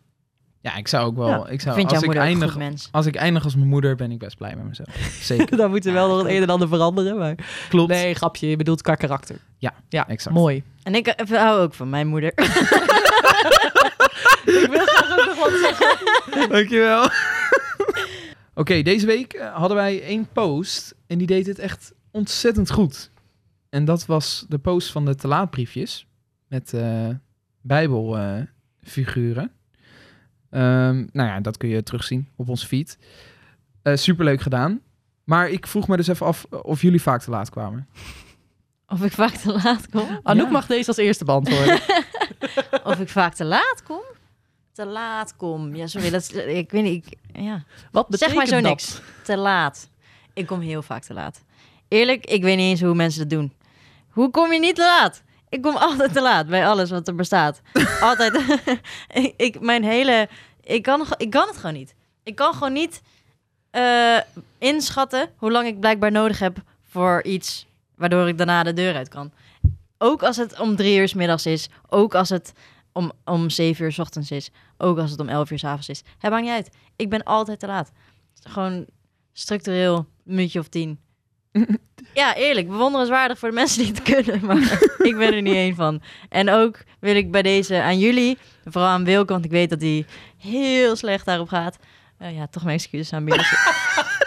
Ja, 0.61 0.75
ik 0.75 0.87
zou 0.87 1.05
ook 1.05 1.15
wel... 1.15 1.27
Ja. 1.27 1.47
Ik 1.47 1.61
zou, 1.61 1.75
Vind 1.75 1.91
als, 1.91 1.99
jouw 1.99 2.11
ik 2.11 2.17
eindig, 2.17 2.51
goed 2.51 2.59
mens? 2.59 2.89
als 2.91 3.05
ik 3.05 3.15
eindig 3.15 3.43
als 3.43 3.55
mijn 3.55 3.67
moeder, 3.67 3.95
ben 3.95 4.11
ik 4.11 4.19
best 4.19 4.37
blij 4.37 4.55
met 4.55 4.67
mezelf. 4.67 4.95
Zeker. 5.31 5.57
Dan 5.57 5.69
moet 5.69 5.85
er 5.85 5.93
wel 5.93 6.07
nog 6.07 6.17
het 6.17 6.27
een 6.27 6.41
en 6.41 6.49
ander 6.49 6.67
veranderen. 6.67 7.17
Maar... 7.17 7.35
Klopt. 7.69 7.89
Nee, 7.89 8.13
grapje. 8.13 8.47
Je 8.47 8.55
bedoelt 8.55 8.81
qua 8.81 8.95
karakter. 8.95 9.35
Ja, 9.57 9.73
ja 9.89 10.07
exact. 10.07 10.35
mooi. 10.35 10.63
En 10.83 10.95
ik 10.95 11.07
eh, 11.07 11.37
hou 11.41 11.61
ook 11.61 11.73
van 11.73 11.89
mijn 11.89 12.07
moeder. 12.07 12.33
Ik 14.45 14.67
wil 14.69 14.85
graag 14.85 15.19
ook 15.19 15.25
nog 15.25 15.39
wat 15.39 15.59
zeggen. 15.61 16.49
Dankjewel. 16.49 17.09
Oké, 18.53 18.81
deze 18.81 19.05
week 19.05 19.33
eh, 19.33 19.55
hadden 19.55 19.77
wij 19.77 20.03
één 20.03 20.27
post 20.33 20.95
en 21.07 21.17
die 21.17 21.27
deed 21.27 21.45
het 21.45 21.59
echt 21.59 21.93
ontzettend 22.11 22.71
goed. 22.71 23.11
En 23.69 23.85
dat 23.85 24.05
was 24.05 24.45
de 24.49 24.57
post 24.57 24.91
van 24.91 25.05
de 25.05 25.15
te 25.15 25.27
laat 25.27 25.49
briefjes 25.49 26.07
met 26.47 26.73
eh 26.73 27.09
bijbelfiguren. 27.61 29.51
Ehm, 30.51 31.05
nou 31.11 31.29
ja, 31.29 31.39
dat 31.39 31.57
kun 31.57 31.69
je 31.69 31.83
terugzien 31.83 32.27
op 32.35 32.49
onze 32.49 32.67
feed. 32.67 32.97
Eh 33.81 33.95
superleuk 33.95 34.41
gedaan. 34.41 34.81
Maar 35.23 35.49
ik 35.49 35.67
vroeg 35.67 35.87
me 35.87 35.97
dus 35.97 36.07
even 36.07 36.25
af 36.25 36.45
of 36.45 36.81
jullie 36.81 37.01
vaak 37.01 37.21
te 37.21 37.29
laat 37.29 37.49
kwamen. 37.49 37.87
Of 38.87 39.03
ik 39.03 39.11
vaak 39.11 39.31
te 39.35 39.51
laat 39.63 39.89
kom. 39.89 40.19
Anouk 40.23 40.45
Ja. 40.45 40.51
mag 40.51 40.65
deze 40.65 40.87
als 40.87 40.97
eerste 40.97 41.25
beantwoorden. 41.25 41.79
Of 42.83 42.99
ik 42.99 43.09
vaak 43.09 43.33
te 43.33 43.43
laat 43.45 43.81
kom. 43.83 44.01
Te 44.71 44.85
laat 44.85 45.35
kom. 45.35 45.75
Ja, 45.75 45.87
sorry. 45.87 46.09
Dat 46.09 46.21
is, 46.21 46.31
ik 46.31 46.71
weet 46.71 46.83
niet. 46.83 47.05
Ik, 47.05 47.17
ja. 47.41 47.63
Wat 47.91 48.05
Zeg 48.09 48.19
betekent 48.19 48.35
maar 48.35 48.47
zo 48.47 48.53
dat? 48.61 48.63
niks. 48.63 49.01
Te 49.23 49.37
laat. 49.37 49.89
Ik 50.33 50.45
kom 50.47 50.59
heel 50.59 50.81
vaak 50.81 51.03
te 51.03 51.13
laat. 51.13 51.43
Eerlijk, 51.87 52.25
ik 52.25 52.41
weet 52.43 52.57
niet 52.57 52.69
eens 52.69 52.81
hoe 52.81 52.95
mensen 52.95 53.19
dat 53.19 53.29
doen. 53.39 53.53
Hoe 54.09 54.29
kom 54.31 54.53
je 54.53 54.59
niet 54.59 54.75
te 54.75 54.81
laat? 54.81 55.23
Ik 55.51 55.61
kom 55.61 55.75
altijd 55.75 56.13
te 56.13 56.21
laat 56.21 56.47
bij 56.47 56.67
alles 56.67 56.89
wat 56.89 57.07
er 57.07 57.15
bestaat. 57.15 57.61
altijd. 58.01 58.59
ik, 59.13 59.33
ik- 59.37 59.59
mijn 59.61 59.83
hele... 59.83 60.29
Ik 60.63 60.83
kan, 60.83 61.05
ik 61.17 61.29
kan 61.29 61.47
het 61.47 61.57
gewoon 61.57 61.75
niet. 61.75 61.95
Ik 62.23 62.35
kan 62.35 62.53
gewoon 62.53 62.73
niet 62.73 63.01
eh, 63.71 64.17
inschatten 64.57 65.29
hoe 65.35 65.51
lang 65.51 65.67
ik 65.67 65.79
blijkbaar 65.79 66.11
nodig 66.11 66.39
heb 66.39 66.57
voor 66.83 67.23
iets 67.23 67.67
waardoor 67.95 68.27
ik 68.27 68.37
daarna 68.37 68.63
de 68.63 68.73
deur 68.73 68.95
uit 68.95 69.07
kan. 69.09 69.31
Ook 69.97 70.23
als 70.23 70.37
het 70.37 70.59
om 70.59 70.75
drie 70.75 70.97
uur 70.99 71.07
's 71.07 71.13
middags 71.13 71.45
is. 71.45 71.69
Ook 71.89 72.15
als 72.15 72.29
het 72.29 72.53
om, 72.91 73.11
om 73.25 73.49
zeven 73.49 73.85
uur 73.85 73.91
's 73.91 73.99
ochtends 73.99 74.31
is. 74.31 74.49
Ook 74.77 74.97
als 74.97 75.11
het 75.11 75.19
om 75.19 75.29
elf 75.29 75.51
uur 75.51 75.59
's 75.59 75.63
avonds 75.63 75.89
is. 75.89 76.03
Het 76.17 76.31
maakt 76.31 76.43
niet 76.43 76.51
uit. 76.51 76.69
Ik 76.95 77.09
ben 77.09 77.23
altijd 77.23 77.59
te 77.59 77.67
laat. 77.67 77.91
Gewoon 78.43 78.85
structureel, 79.33 80.05
minuutje 80.23 80.59
of 80.59 80.67
tien. 80.67 80.99
Ja, 82.13 82.35
eerlijk, 82.35 82.67
bewonderenswaardig 82.67 83.39
voor 83.39 83.49
de 83.49 83.55
mensen 83.55 83.83
die 83.83 83.93
het 83.93 84.01
kunnen, 84.13 84.45
maar 84.45 84.79
ik 84.97 85.17
ben 85.17 85.33
er 85.33 85.41
niet 85.41 85.53
één 85.53 85.75
van. 85.75 86.01
En 86.29 86.49
ook 86.49 86.83
wil 86.99 87.15
ik 87.15 87.31
bij 87.31 87.41
deze 87.41 87.81
aan 87.81 87.99
jullie, 87.99 88.37
vooral 88.65 88.89
aan 88.89 89.03
Wilke, 89.03 89.33
want 89.33 89.45
ik 89.45 89.51
weet 89.51 89.69
dat 89.69 89.81
hij 89.81 90.05
heel 90.37 90.95
slecht 90.95 91.25
daarop 91.25 91.47
gaat. 91.47 91.77
Eh, 92.17 92.35
ja, 92.35 92.47
toch 92.47 92.63
mijn 92.63 92.75
excuses 92.75 93.13
aanbieden. 93.13 93.45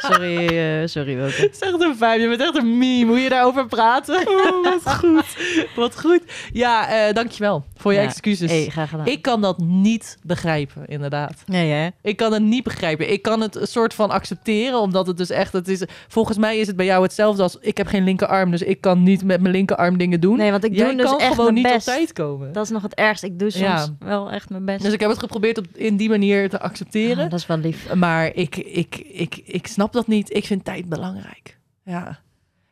sorry, 0.05 0.47
eh, 0.49 0.87
sorry 0.87 1.17
Wilke. 1.17 1.35
Het 1.43 1.51
is 1.55 1.59
echt 1.59 1.81
een 1.83 1.97
vijf. 1.97 2.21
Je 2.23 2.29
bent 2.29 2.41
echt 2.41 2.57
een 2.57 2.79
meme. 2.79 3.07
Hoe 3.11 3.19
je 3.21 3.29
daarover 3.29 3.67
praten. 3.67 4.29
Oh, 4.29 4.63
wat 4.85 4.95
goed. 4.95 5.25
Wat 5.77 6.01
goed. 6.01 6.21
Ja, 6.53 6.89
eh, 7.07 7.15
dankjewel 7.15 7.65
voor 7.77 7.93
je 7.93 7.99
Ja. 8.01 8.05
excuses. 8.05 8.51
Hey, 8.51 8.67
graag 8.69 8.91
gedaan. 8.91 9.07
Ik 9.07 9.23
kan 9.23 9.41
dat 9.41 9.59
niet 9.59 10.19
begrijpen, 10.23 10.87
inderdaad. 10.87 11.43
Nee, 11.47 11.71
hè? 11.73 11.89
Ik 12.03 12.17
kan 12.17 12.33
het 12.33 12.43
niet 12.43 12.63
begrijpen. 12.65 13.13
Ik 13.13 13.23
kan 13.23 13.41
het 13.41 13.57
een 13.57 13.67
soort 13.67 13.95
van 13.95 14.11
accepteren, 14.11 14.81
omdat 14.81 15.07
het 15.07 15.17
dus 15.17 15.31
echt... 15.31 15.53
Het 15.53 15.69
is, 15.69 15.83
volgens 16.09 16.39
mij 16.39 16.59
is 16.59 16.67
het 16.67 16.77
bij 16.77 16.87
jou 16.87 17.03
hetzelfde 17.03 17.43
als... 17.43 17.57
Ik 17.61 17.77
heb 17.77 17.87
geen 17.87 18.05
linkerarm, 18.05 18.51
dus 18.51 18.63
ik 18.63 18.81
kan 18.81 19.03
niet 19.03 19.25
met 19.25 19.41
mijn 19.41 19.55
linkerarm 19.55 19.99
dingen 19.99 20.21
doen. 20.21 20.37
Nee, 20.37 20.51
want 20.51 20.65
ik 20.65 20.75
Jij 20.75 20.87
doe 20.89 20.97
dus 20.97 21.11
kan 21.11 21.19
echt 21.21 21.35
gewoon 21.35 21.55
niet 21.55 21.63
best. 21.63 21.89
op 21.89 21.95
tijd 21.95 22.13
komen. 22.13 22.53
Dat 22.53 22.65
is 22.65 22.71
nog 22.71 22.83
het 22.83 22.95
ergste. 22.95 23.27
Ik 23.27 23.39
doe 23.39 23.51
soms 23.51 23.65
Ja. 23.65 23.87
wel 23.99 24.31
echt 24.31 24.51
mijn 24.51 24.65
best. 24.65 24.83
Dus 24.83 24.93
ik 24.93 25.01
heb 25.01 25.11
het 25.11 25.19
geprobeerd 25.19 25.59
op, 25.59 25.67
in 25.75 25.97
die 25.97 26.09
manier 26.09 26.49
te 26.49 26.61
accepteren. 26.61 27.25
Ah, 27.25 27.31
dat 27.31 27.39
is 27.41 27.47
wel 27.47 27.59
lief. 27.59 27.95
Maar 27.95 28.35
ik, 28.35 28.57
ik, 28.57 28.97
ik, 29.13 29.41
ik 29.45 29.67
snap 29.67 29.93
dat 29.95 30.07
niet. 30.07 30.35
Ik 30.35 30.47
vind 30.47 30.65
tijd 30.65 30.89
belangrijk. 30.89 31.59
Ja. 31.85 32.19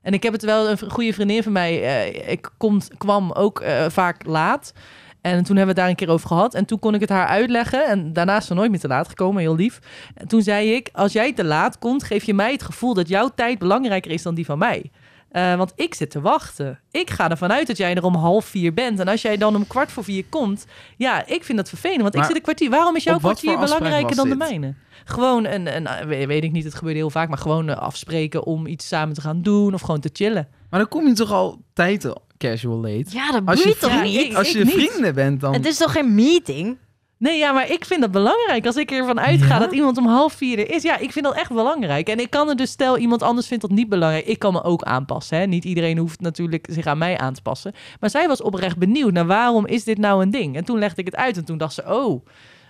En 0.03 0.13
ik 0.13 0.23
heb 0.23 0.33
het 0.33 0.43
wel, 0.43 0.71
een 0.71 0.91
goede 0.91 1.13
vriendin 1.13 1.43
van 1.43 1.53
mij, 1.53 1.83
eh, 1.83 2.33
ik 2.33 2.51
komt, 2.57 2.91
kwam 2.99 3.33
ook 3.33 3.61
eh, 3.61 3.85
vaak 3.89 4.27
laat. 4.27 4.73
En 5.21 5.45
toen 5.45 5.57
hebben 5.57 5.63
we 5.63 5.67
het 5.67 5.77
daar 5.77 5.89
een 5.89 5.95
keer 5.95 6.11
over 6.11 6.29
gehad. 6.29 6.55
En 6.55 6.65
toen 6.65 6.79
kon 6.79 6.95
ik 6.95 7.01
het 7.01 7.09
haar 7.09 7.27
uitleggen. 7.27 7.87
En 7.87 8.13
daarna 8.13 8.37
is 8.37 8.47
ze 8.47 8.55
nooit 8.55 8.71
meer 8.71 8.81
te 8.81 8.89
laat 8.89 9.09
gekomen, 9.09 9.43
heel 9.43 9.55
lief. 9.55 9.79
En 10.15 10.29
toen 10.29 10.43
zei 10.43 10.73
ik, 10.75 10.89
als 10.93 11.13
jij 11.13 11.33
te 11.33 11.45
laat 11.45 11.79
komt, 11.79 12.03
geef 12.03 12.25
je 12.25 12.35
mij 12.35 12.53
het 12.53 12.63
gevoel 12.63 12.95
dat 12.95 13.09
jouw 13.09 13.31
tijd 13.35 13.59
belangrijker 13.59 14.11
is 14.11 14.23
dan 14.23 14.35
die 14.35 14.45
van 14.45 14.59
mij. 14.59 14.91
Eh, 15.33 15.55
want 15.57 15.73
ik 15.77 15.95
zit 15.95 16.11
te 16.11 16.21
wachten. 16.21 16.81
Ik 16.91 17.11
ga 17.11 17.31
ervan 17.31 17.53
uit 17.53 17.67
dat 17.67 17.77
jij 17.77 17.95
er 17.95 18.05
om 18.05 18.15
half 18.15 18.45
vier 18.45 18.75
bent. 18.75 18.99
En 19.01 19.09
als 19.09 19.23
jij 19.23 19.37
dan 19.37 19.57
om 19.57 19.67
kwart 19.67 19.93
voor 19.93 20.05
vier 20.05 20.25
komt, 20.29 20.67
ja, 20.97 21.27
ik 21.27 21.45
vind 21.45 21.59
dat 21.59 21.69
vervelend. 21.69 22.03
Want 22.03 22.15
ik 22.15 22.25
zit 22.25 22.37
een 22.37 22.43
kwartier. 22.43 22.71
Waarom 22.71 22.97
is 22.97 23.05
jouw 23.05 23.19
kwartier 23.19 23.59
belangrijker 23.59 24.17
dan 24.17 24.29
de 24.29 24.37
mijne? 24.37 24.75
Gewoon 25.05 25.45
een, 25.47 25.77
een, 25.77 25.87
eh, 25.87 26.27
weet, 26.27 26.45
ik 26.45 26.53
niet, 26.53 26.65
het 26.65 26.75
gebeurt 26.75 26.97
heel 26.97 27.11
vaak, 27.11 27.29
maar 27.29 27.39
gewoon 27.39 27.69
eh, 27.69 27.77
afspreken 27.77 28.45
om 28.45 28.67
iets 28.67 28.89
samen 28.89 29.15
te 29.15 29.21
gaan 29.21 29.43
doen 29.43 29.75
of 29.75 29.81
gewoon 29.81 30.01
te 30.01 30.11
chillen. 30.13 30.49
Maar 30.71 30.81
dan 30.81 30.89
kom 30.89 31.07
je 31.07 31.13
toch 31.13 31.31
al 31.33 31.63
tijd 31.73 32.13
casual 32.39 32.77
late? 32.81 33.05
Ja, 33.09 33.27
dat 33.41 33.59
je, 33.59 33.65
boeit 33.65 33.81
toch 33.81 34.03
niet? 34.03 34.21
ik- 34.21 34.35
als 34.35 34.53
je 34.53 34.65
niet. 34.65 34.73
vrienden 34.73 35.15
bent, 35.15 35.41
dan... 35.41 35.53
Het 35.53 35.67
is 35.67 35.77
toch 35.77 35.93
geen 35.93 36.15
meeting? 36.15 36.77
Nee, 37.23 37.39
ja, 37.39 37.53
maar 37.53 37.71
ik 37.71 37.85
vind 37.85 38.01
dat 38.01 38.11
belangrijk. 38.11 38.67
Als 38.67 38.77
ik 38.77 38.91
ervan 38.91 39.21
uitga 39.21 39.55
Ja? 39.55 39.59
dat 39.59 39.73
iemand 39.73 39.97
om 39.99 40.07
half 40.07 40.33
vier 40.33 40.59
er 40.59 40.71
is, 40.71 40.83
ja, 40.83 40.99
ik 40.99 41.13
vind 41.13 41.25
dat 41.25 41.35
echt 41.35 41.49
belangrijk. 41.49 42.09
En 42.09 42.19
ik 42.19 42.31
kan 42.31 42.49
er 42.49 42.57
dus, 42.57 42.71
stel 42.71 42.99
iemand 42.99 43.23
anders 43.23 43.47
vindt 43.47 43.63
dat 43.63 43.73
niet 43.73 43.89
belangrijk, 43.89 44.27
ik 44.27 44.39
kan 44.39 44.53
me 44.53 44.63
ook 44.63 44.83
aanpassen. 44.83 45.39
Hè? 45.39 45.47
Niet 45.47 45.65
iedereen 45.65 45.99
hoeft 45.99 46.21
natuurlijk 46.21 46.67
zich 46.71 46.87
aan 46.87 46.99
mij 46.99 47.19
aan 47.19 47.35
te 47.35 47.43
passen. 47.43 47.73
Maar 48.01 48.11
zij 48.11 48.29
was 48.29 48.43
oprecht 48.43 48.79
benieuwd 48.79 49.13
naar 49.13 49.27
waarom 49.27 49.67
is 49.67 49.85
dit 49.85 49.99
nou 49.99 50.23
een 50.23 50.31
ding? 50.31 50.57
En 50.57 50.65
toen 50.65 50.79
legde 50.79 51.01
ik 51.01 51.07
het 51.07 51.17
uit 51.17 51.37
en 51.37 51.45
toen 51.45 51.59
dacht 51.59 51.75
ze, 51.75 51.83
oh, 51.87 52.27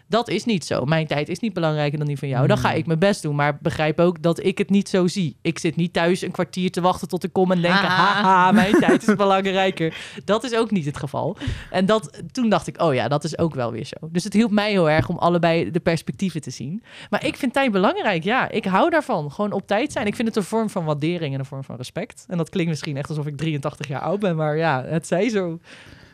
dat 0.09 0.29
is 0.29 0.45
niet 0.45 0.65
zo. 0.65 0.85
Mijn 0.85 1.07
tijd 1.07 1.29
is 1.29 1.39
niet 1.39 1.53
belangrijker 1.53 1.99
dan 1.99 2.07
die 2.07 2.19
van 2.19 2.29
jou. 2.29 2.47
Dan 2.47 2.59
ga 2.59 2.69
Hmm. 2.69 2.79
ik 2.79 2.87
mijn 2.87 2.99
best 2.99 3.23
doen. 3.23 3.35
Maar 3.35 3.59
begrijp 3.63 4.01
ook 4.01 4.23
dat 4.23 4.45
ik 4.45 4.59
het 4.59 4.71
niet 4.71 4.89
zo 4.89 5.07
zie. 5.07 5.37
Ik 5.43 5.59
zit 5.59 5.77
niet 5.77 5.93
thuis 5.93 6.23
een 6.23 6.31
kwartier 6.31 6.71
te 6.71 6.81
wachten 6.81 7.09
tot 7.09 7.25
ik 7.25 7.33
kom 7.33 7.53
en 7.53 7.61
denken... 7.61 7.81
Haha. 7.81 8.23
haha, 8.23 8.53
mijn 8.53 8.73
tijd 8.79 9.09
is 9.09 9.15
belangrijker. 9.15 9.95
Dat 10.25 10.45
is 10.45 10.55
ook 10.57 10.71
niet 10.71 10.85
het 10.85 10.97
geval. 10.97 11.37
En 11.71 11.87
dat, 11.87 12.23
toen 12.33 12.49
dacht 12.49 12.67
ik, 12.67 12.83
oh 12.83 12.95
ja, 12.95 13.09
dat 13.09 13.25
is 13.25 13.39
ook 13.39 13.55
wel 13.55 13.73
weer 13.73 13.85
zo. 13.85 14.09
Dus 14.11 14.25
het 14.25 14.33
hielp 14.33 14.51
mij 14.51 14.71
heel 14.71 14.91
erg 14.91 15.09
om 15.09 15.17
allebei 15.19 15.71
de 15.71 15.81
perspectieven 15.81 16.41
te 16.41 16.51
zien. 16.51 16.83
Maar 17.11 17.27
ik 17.27 17.37
vind 17.37 17.53
tijd 17.53 17.73
belangrijk, 17.73 18.23
ja. 18.25 18.49
Ik 18.51 18.65
hou 18.65 18.91
daarvan. 18.91 19.33
Gewoon 19.33 19.53
op 19.53 19.67
tijd 19.67 19.93
zijn. 19.93 20.07
Ik 20.07 20.15
vind 20.15 20.29
het 20.29 20.37
een 20.37 20.43
vorm 20.43 20.71
van 20.71 20.85
waardering 20.85 21.33
en 21.35 21.39
een 21.41 21.45
vorm 21.47 21.65
van 21.65 21.77
respect. 21.77 22.25
En 22.29 22.37
dat 22.37 22.49
klinkt 22.51 22.71
misschien 22.71 22.97
echt 22.97 23.09
alsof 23.09 23.27
ik 23.27 23.37
83 23.37 23.89
jaar 23.89 24.01
oud 24.01 24.21
ben. 24.21 24.37
Maar 24.37 24.57
ja, 24.57 24.85
het 24.85 25.07
zij 25.07 25.29
zo. 25.29 25.59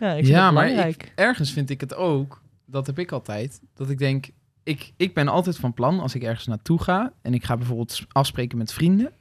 Ja, 0.01 0.09
ik 0.11 0.15
vind 0.25 0.27
ja, 0.29 0.45
het 0.45 0.55
maar 0.55 0.69
ik- 0.89 1.13
ergens 1.15 1.53
vind 1.53 1.71
ik 1.71 1.81
het 1.81 1.95
ook, 1.95 2.41
dat 2.71 2.87
heb 2.87 2.99
ik 2.99 3.13
altijd, 3.13 3.61
dat 3.75 3.91
ik 3.91 3.99
denk, 3.99 4.27
ik, 4.63 4.93
ik 4.97 5.15
ben 5.15 5.29
altijd 5.29 5.57
van 5.57 5.75
plan 5.75 6.01
als 6.01 6.15
ik 6.15 6.23
ergens 6.23 6.47
naartoe 6.47 6.83
ga 6.83 7.13
en 7.23 7.35
ik 7.35 7.45
ga 7.45 7.57
bijvoorbeeld 7.57 8.01
afspreken 8.13 8.59
met 8.59 8.73
vrienden, 8.73 9.13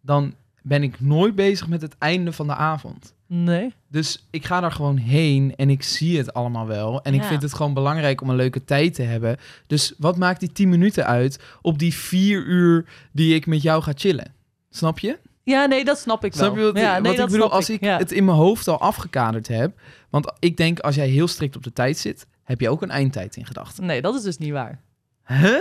dan 0.00 0.34
ben 0.62 0.82
ik 0.82 1.00
nooit 1.00 1.34
bezig 1.34 1.68
met 1.68 1.82
het 1.82 1.94
einde 1.98 2.32
van 2.32 2.46
de 2.46 2.54
avond. 2.54 3.14
Nee. 3.26 3.74
Dus 3.88 4.26
ik 4.30 4.44
ga 4.44 4.60
daar 4.60 4.72
gewoon 4.72 4.96
heen 4.96 5.56
en 5.56 5.70
ik 5.70 5.82
zie 5.82 6.18
het 6.18 6.34
allemaal 6.34 6.66
wel. 6.66 7.02
En 7.02 7.14
ik 7.14 7.22
vind 7.24 7.42
het 7.42 7.54
gewoon 7.54 7.74
belangrijk 7.74 8.20
om 8.20 8.30
een 8.30 8.36
leuke 8.36 8.64
tijd 8.64 8.94
te 8.94 9.02
hebben. 9.02 9.36
Dus 9.66 9.94
wat 9.98 10.16
maakt 10.16 10.40
die 10.40 10.52
10 10.52 10.68
minuten 10.68 11.06
uit 11.06 11.42
op 11.62 11.78
die 11.78 11.94
vier 11.94 12.44
uur 12.44 12.84
die 13.12 13.34
ik 13.34 13.46
met 13.46 13.62
jou 13.62 13.82
ga 13.82 13.92
chillen? 13.94 14.34
Snap 14.70 14.98
je? 14.98 15.18
Ja, 15.42 15.64
nee, 15.66 15.84
dat 15.84 15.98
snap 15.98 16.24
ik 16.24 16.34
wel. 16.34 16.44
Snap 16.44 16.56
je 16.58 16.62
wat, 16.64 16.76
ja, 16.76 16.96
ik- 16.96 17.02
nee, 17.02 17.10
wat 17.10 17.16
dat 17.16 17.26
ik 17.26 17.32
bedoel? 17.32 17.52
Als 17.52 17.70
ik 17.70 17.80
Ja. 17.80 17.98
het 17.98 18.12
in 18.12 18.24
mijn 18.24 18.36
hoofd 18.36 18.68
al 18.68 18.80
afgekaderd 18.80 19.48
heb. 19.48 19.80
Want 20.10 20.32
ik 20.38 20.56
denk, 20.56 20.78
als 20.78 20.94
jij 20.94 21.08
heel 21.08 21.28
strikt 21.28 21.56
op 21.56 21.62
de 21.62 21.72
tijd 21.72 21.98
zit, 21.98 22.26
heb 22.50 22.60
je 22.60 22.68
ook 22.68 22.82
een 22.82 22.90
eindtijd 22.90 23.36
in 23.36 23.46
gedachten. 23.46 23.86
Nee, 23.86 24.02
dat 24.02 24.14
is 24.14 24.22
dus 24.22 24.38
niet 24.38 24.52
waar. 24.52 24.80
Huh? 25.26 25.56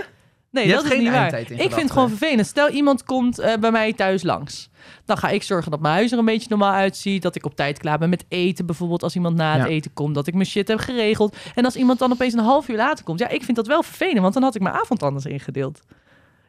Nee, 0.51 0.67
Je 0.67 0.74
dat 0.74 0.84
is 0.84 0.89
geen 0.89 1.00
niet 1.00 1.08
waar. 1.10 1.17
eindtijd 1.22 1.50
in 1.51 1.55
Ik 1.60 1.62
vind 1.69 1.81
het 1.81 1.91
gewoon 1.91 2.10
vervelend. 2.10 2.48
Stel, 2.48 2.69
iemand 2.69 3.03
komt 3.03 3.39
eh, 3.39 3.58
bij 3.58 3.72
mij 3.72 3.93
thuis 3.93 4.24
langs. 4.24 4.69
Dan 5.05 5.17
ga 5.17 5.29
ik 5.29 5.43
zorgen 5.43 5.72
dat 5.72 5.79
mijn 5.79 5.93
huis 5.93 6.12
er 6.12 6.17
een 6.17 6.25
beetje 6.25 6.50
normaal 6.50 6.72
uitziet. 6.74 7.22
Dat 7.22 7.36
ik 7.36 7.46
op 7.46 7.55
tijd 7.55 7.77
klaar 7.79 7.98
ben 7.98 8.10
met 8.10 8.25
eten. 8.27 8.65
Bijvoorbeeld 8.65 9.03
als 9.03 9.15
iemand 9.15 9.36
na 9.36 9.53
het 9.53 9.62
Ja. 9.63 9.67
eten 9.67 9.93
komt. 9.93 10.15
Dat 10.15 10.27
ik 10.27 10.34
mijn 10.34 10.46
shit 10.46 10.67
heb 10.67 10.79
geregeld. 10.79 11.36
En 11.55 11.65
als 11.65 11.75
iemand 11.75 12.00
dan 12.00 12.12
opeens 12.12 12.34
een 12.34 12.39
half 12.39 12.67
uur 12.69 12.75
later 12.77 13.05
komt. 13.05 13.19
Ja, 13.19 13.27
ik 13.27 13.43
vind 13.43 13.58
dat 13.58 13.67
wel 13.67 13.84
vervelend. 13.84 14.19
Want 14.19 14.34
dan 14.34 14.43
had 14.43 14.55
ik 14.55 14.62
mijn 14.62 14.75
avond 14.75 15.03
anders 15.03 15.25
ingedeeld. 15.25 15.79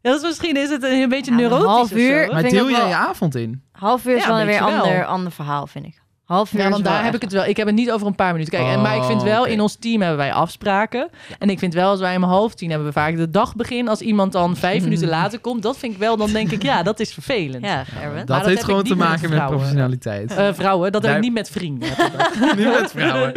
Ja, 0.02 0.12
dus 0.12 0.22
misschien 0.22 0.56
is 0.56 0.70
het 0.70 0.82
een, 0.82 1.08
beetje 1.08 1.24
Ja, 1.30 1.36
een 1.36 1.42
neurotisch 1.42 1.66
half 1.66 1.82
of 1.82 1.88
zo. 1.88 1.96
uur. 1.96 2.32
Maar 2.32 2.42
deel 2.42 2.70
jij 2.70 2.78
wel- 2.78 2.88
je 2.88 2.94
avond 2.94 3.34
in? 3.34 3.62
Half 3.72 4.06
uur 4.06 4.16
is 4.16 4.22
Ja, 4.22 4.28
wel 4.28 4.36
weet 4.36 4.46
weer 4.46 4.54
je 4.54 4.60
een 4.60 4.80
ander, 4.80 5.04
ander 5.04 5.32
verhaal, 5.32 5.66
vind 5.66 5.84
ik. 5.86 5.99
Half 6.30 6.52
uur 6.52 6.60
Ja, 6.60 6.68
want 6.70 6.84
daar 6.84 6.94
heb 6.96 7.04
echt- 7.04 7.14
ik 7.14 7.22
het 7.22 7.32
wel. 7.32 7.44
Ik 7.44 7.56
heb 7.56 7.66
het 7.66 7.74
niet 7.76 7.90
over 7.90 8.06
een 8.06 8.14
paar 8.14 8.32
minuten. 8.32 8.52
Kijk, 8.58 8.66
en, 8.74 8.80
maar 8.80 8.96
ik 8.96 9.02
vind 9.02 9.20
Oh, 9.20 9.26
wel, 9.26 9.46
in 9.46 9.60
ons 9.60 9.74
team 9.74 10.00
hebben 10.00 10.18
wij 10.18 10.32
afspraken. 10.32 11.08
En 11.38 11.50
ik 11.50 11.58
vind 11.58 11.74
wel, 11.74 11.90
als 11.90 12.00
wij 12.00 12.16
om 12.16 12.22
half 12.22 12.54
tien 12.54 12.68
hebben 12.68 12.86
we 12.86 12.92
vaak 12.92 13.16
de 13.16 13.30
dag 13.30 13.56
begin. 13.56 13.88
Als 13.88 14.00
iemand 14.00 14.32
dan 14.32 14.56
vijf 14.56 14.82
minuten 14.88 15.08
later 15.08 15.38
komt, 15.38 15.62
dat 15.62 15.78
vind 15.78 15.92
ik 15.92 15.98
wel, 15.98 16.16
dan 16.16 16.30
denk 16.32 16.50
ik, 16.50 16.62
ja, 16.62 16.82
dat 16.82 17.00
is 17.00 17.12
vervelend. 17.12 17.64
Ja, 17.64 17.84
Erwin. 18.02 18.16
Dat, 18.26 18.26
dat 18.26 18.46
heeft 18.46 18.64
gewoon 18.64 18.82
te 18.82 18.96
met 18.96 19.08
maken 19.08 19.30
met 19.30 19.46
professionaliteit. 19.46 20.34
Eh, 20.34 20.48
vrouwen, 20.52 20.92
dat 20.92 21.02
heb 21.02 21.14
ik 21.14 21.20
niet 21.20 21.32
met 21.32 21.50
vrienden. 21.50 21.88
Niet 22.56 22.80
met 22.80 22.90
vrouwen. 22.90 23.32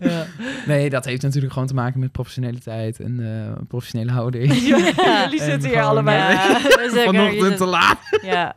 ja. 0.00 0.26
Nee, 0.66 0.90
dat 0.90 1.04
heeft 1.04 1.22
natuurlijk 1.22 1.52
gewoon 1.52 1.68
te 1.68 1.74
maken 1.74 2.00
met 2.00 2.12
professionaliteit 2.12 3.00
en 3.00 3.20
eh, 3.20 3.62
professionele 3.68 4.12
houding. 4.12 4.52
Ja, 4.54 5.22
jullie 5.24 5.42
zitten 5.42 5.68
hier 5.68 5.82
allebei. 5.82 6.18
Ja, 6.18 6.58
zeker. 6.90 7.04
Vanochtend 7.04 7.56
te 7.56 7.64
laat. 7.66 7.98
Ja. 8.22 8.56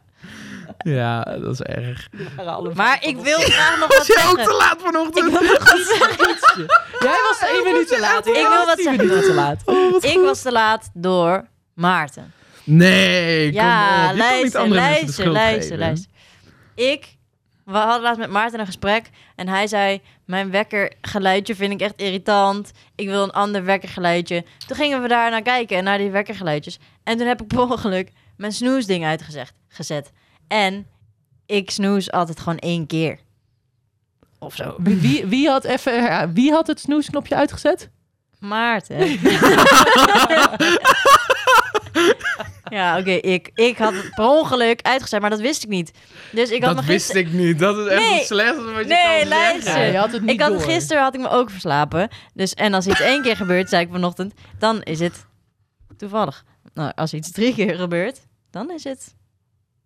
Ja, 1.00 1.24
dat 1.24 1.51
is 1.53 1.62
erg. 1.62 2.08
Maar 2.75 3.03
ik 3.03 3.17
wil 3.17 3.38
graag 3.39 3.79
nog 3.79 3.88
wat 3.98 3.98
Was 3.98 4.08
jij 4.08 4.25
ook 4.25 4.38
zeggen. 4.38 4.44
te 4.46 4.53
laat 4.58 4.82
vanochtend? 4.82 5.32
Jij 7.00 7.17
was 7.29 7.50
één 7.50 7.63
minuut 7.63 7.88
te 7.88 8.00
laat. 8.00 8.27
Ik 8.27 8.34
wil 8.34 8.65
wat 8.65 8.79
zeggen. 8.79 9.05
minuten 9.05 9.22
te 9.22 9.34
laat. 9.34 9.62
Oh, 9.65 9.96
Ik 9.96 10.12
goed. 10.12 10.24
was 10.25 10.41
te 10.41 10.51
laat 10.51 10.89
door 10.94 11.46
Maarten. 11.74 12.34
Nee, 12.63 13.46
kom 13.46 13.53
Ja, 13.62 14.10
op. 14.10 14.15
Je 14.15 14.22
kan 14.22 14.27
niet 14.29 14.39
luister, 14.41 14.60
andere 14.62 14.82
mensen 14.82 14.89
de 14.89 15.00
luister, 15.00 15.13
schuld 15.13 15.34
luister, 15.36 15.62
geven. 15.62 15.77
luister. 15.79 16.10
Ik, 16.75 17.15
we 17.65 17.77
hadden 17.77 18.01
laatst 18.01 18.20
met 18.20 18.29
Maarten 18.29 18.60
een 18.60 18.65
gesprek 18.65 19.10
en 19.36 19.48
hij 19.48 19.67
zei, 19.67 20.01
mijn 20.25 20.51
wekkergeluidje 20.51 21.55
vind 21.55 21.72
ik 21.74 21.82
echt 21.82 21.94
irritant. 21.96 22.72
Ik 22.96 23.08
wil 23.08 23.24
een 23.24 23.32
ander 23.32 23.63
wekkergeluidje. 23.63 24.44
Toen 24.67 24.77
gingen 24.77 25.01
we 25.01 25.08
daar 25.08 25.32
naar 25.32 25.41
kijken, 25.41 25.84
naar 25.84 25.98
die 25.98 26.10
wekkergeluidjes. 26.12 26.79
En 27.03 27.17
toen 27.17 27.27
heb 27.27 27.41
ik 27.41 27.48
per 27.48 27.60
ongeluk 27.60 28.10
mijn 28.38 28.51
snoesding 28.51 29.05
uitgezet. 29.05 29.51
Gezet. 29.67 30.12
En 30.48 30.88
ik 31.46 31.72
snoes 31.72 32.12
altijd 32.12 32.40
gewoon 32.40 32.58
één 32.60 32.88
keer. 32.88 33.20
Of 34.40 34.56
zo. 34.56 34.75
Wie, 34.78 35.25
wie, 35.25 35.50
had 35.50 35.64
even, 35.64 35.94
ja, 35.94 36.32
wie 36.32 36.52
had 36.52 36.68
het 36.68 36.80
snoesknopje 36.80 37.36
uitgezet? 37.36 37.90
Maarten. 38.40 38.98
ja, 42.70 42.98
oké. 43.00 43.12
ik, 43.12 43.50
ik 43.54 43.78
had 43.78 43.94
het 43.94 44.10
per 44.16 44.25
ongeluk 44.25 44.82
uitgezet, 44.82 45.22
maar 45.22 45.30
dat 45.30 45.40
wist 45.40 45.64
ik 45.64 45.70
niet. 45.70 45.92
Dus 46.32 46.50
ik 46.50 46.64
had 46.64 46.75
dat 46.75 46.84
me 46.86 46.90
wist 46.92 47.14
ik 47.16 47.32
niet. 47.32 47.60
Dat 47.60 47.78
is 47.78 47.88
echt 47.88 48.00
Nee. 48.02 48.18
het 48.18 48.25
slechtste 48.25 48.72
wat 48.72 48.82
je 48.88 48.94
Nee, 48.94 49.20
kan 49.20 49.28
luister. 49.28 49.64
zeggen. 49.64 49.82
Ja, 49.84 49.92
je 49.92 49.98
had 49.98 50.12
het 50.12 50.22
niet 50.22 50.32
Ik 50.32 50.42
had 50.42 50.52
door. 50.52 50.62
gisteren 50.62 51.04
had 51.04 51.14
ik 51.14 51.20
me 51.22 51.30
ook 51.30 51.50
verslapen. 51.50 52.10
Dus 52.34 52.54
en 52.54 52.74
als 52.74 52.88
iets 52.88 53.00
één 53.02 53.22
keer 53.22 53.36
gebeurt, 53.36 53.69
zei 53.69 53.84
ik 53.86 53.91
vanochtend, 53.91 54.34
dan 54.60 54.82
is 54.82 55.00
het 55.00 55.26
toevallig. 55.98 56.43
Nou, 56.74 56.91
als 56.96 57.13
iets 57.13 57.32
drie 57.32 57.54
keer 57.54 57.76
gebeurt, 57.76 58.19
dan 58.52 58.72
is 58.72 58.84
het 58.84 59.15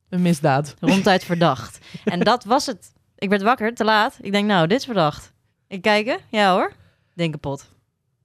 Een 0.09 0.21
misdaad. 0.21 0.75
ronduit 0.79 1.23
verdacht. 1.23 1.79
En 2.03 2.19
dat 2.19 2.43
was 2.43 2.65
het. 2.65 2.93
Ik 3.17 3.29
werd 3.29 3.41
wakker, 3.41 3.73
te 3.73 3.83
laat. 3.83 4.17
Ik 4.21 4.31
denk, 4.31 4.47
nou, 4.47 4.67
dit 4.67 4.79
is 4.79 4.85
verdacht. 4.85 5.33
Ik 5.67 5.81
kijken, 5.81 6.19
ja 6.29 6.53
hoor. 6.53 6.73
Denk 7.13 7.31
kapot. 7.31 7.69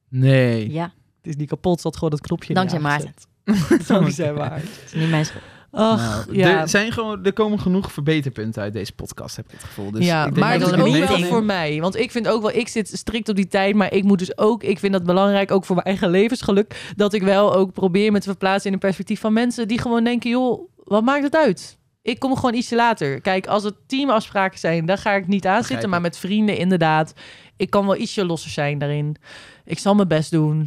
Nee. 0.08 0.72
Ja, 0.72 0.84
Het 1.16 1.26
is 1.26 1.36
niet 1.36 1.48
kapot, 1.48 1.80
zat 1.80 1.94
gewoon 1.94 2.10
dat 2.10 2.20
knopje 2.20 2.54
Dankzij 2.54 2.78
Maarten. 2.78 3.14
Dankzij 3.86 4.32
Maarten. 4.32 4.68
het 4.68 4.82
is 4.84 4.92
niet 4.92 5.10
mijn 5.10 5.24
schuld. 5.24 5.44
Ach, 5.76 6.26
Nou, 6.26 6.38
ja. 6.38 6.60
er, 6.60 6.68
zijn 6.68 6.92
gewoon, 6.92 7.24
er 7.24 7.32
komen 7.32 7.60
genoeg 7.60 7.92
verbeterpunten 7.92 8.62
uit 8.62 8.72
deze 8.72 8.92
podcast, 8.92 9.36
heb 9.36 9.44
ik 9.44 9.50
het 9.50 9.64
gevoel. 9.64 9.90
Dus 9.90 10.04
ja, 10.04 10.24
ik 10.26 10.34
denk 10.34 10.46
maar 10.46 10.58
dat 10.58 10.72
is 10.72 10.78
ook 10.78 11.08
wel 11.08 11.24
voor 11.24 11.44
mij. 11.44 11.80
Want 11.80 11.96
ik 11.96 12.10
vind 12.10 12.28
ook 12.28 12.42
wel, 12.42 12.50
ik 12.50 12.68
zit 12.68 12.88
strikt 12.92 13.28
op 13.28 13.36
die 13.36 13.46
tijd, 13.48 13.74
maar 13.74 13.92
ik 13.92 14.04
moet 14.04 14.18
dus 14.18 14.38
ook, 14.38 14.62
ik 14.62 14.78
vind 14.78 14.92
dat 14.92 15.04
belangrijk, 15.04 15.50
ook 15.50 15.64
voor 15.64 15.74
mijn 15.74 15.86
eigen 15.86 16.10
levensgeluk, 16.10 16.92
dat 16.96 17.12
ik 17.12 17.22
wel 17.22 17.54
ook 17.54 17.72
probeer 17.72 18.12
me 18.12 18.18
te 18.18 18.28
verplaatsen 18.28 18.66
in 18.66 18.72
een 18.72 18.78
perspectief 18.78 19.20
van 19.20 19.32
mensen 19.32 19.68
die 19.68 19.80
gewoon 19.80 20.04
denken, 20.04 20.30
joh, 20.30 20.68
wat 20.84 21.02
maakt 21.04 21.22
het 21.22 21.36
uit? 21.36 21.78
Ik 22.02 22.18
kom 22.18 22.34
gewoon 22.36 22.54
ietsje 22.54 22.74
later. 22.74 23.20
Kijk, 23.20 23.46
als 23.46 23.62
het 23.64 23.74
teamafspraken 23.86 24.58
zijn, 24.58 24.86
dan 24.86 24.98
ga 24.98 25.12
ik 25.12 25.26
niet 25.26 25.46
aan 25.46 25.64
zitten. 25.64 25.88
Maar 25.88 26.00
met 26.00 26.18
vrienden, 26.18 26.56
inderdaad. 26.56 27.12
Ik 27.56 27.70
kan 27.70 27.86
wel 27.86 27.96
ietsje 27.96 28.24
losser 28.26 28.50
zijn 28.50 28.78
daarin. 28.78 29.16
Ik 29.64 29.78
zal 29.78 29.94
mijn 29.94 30.08
best 30.08 30.30
doen. 30.30 30.66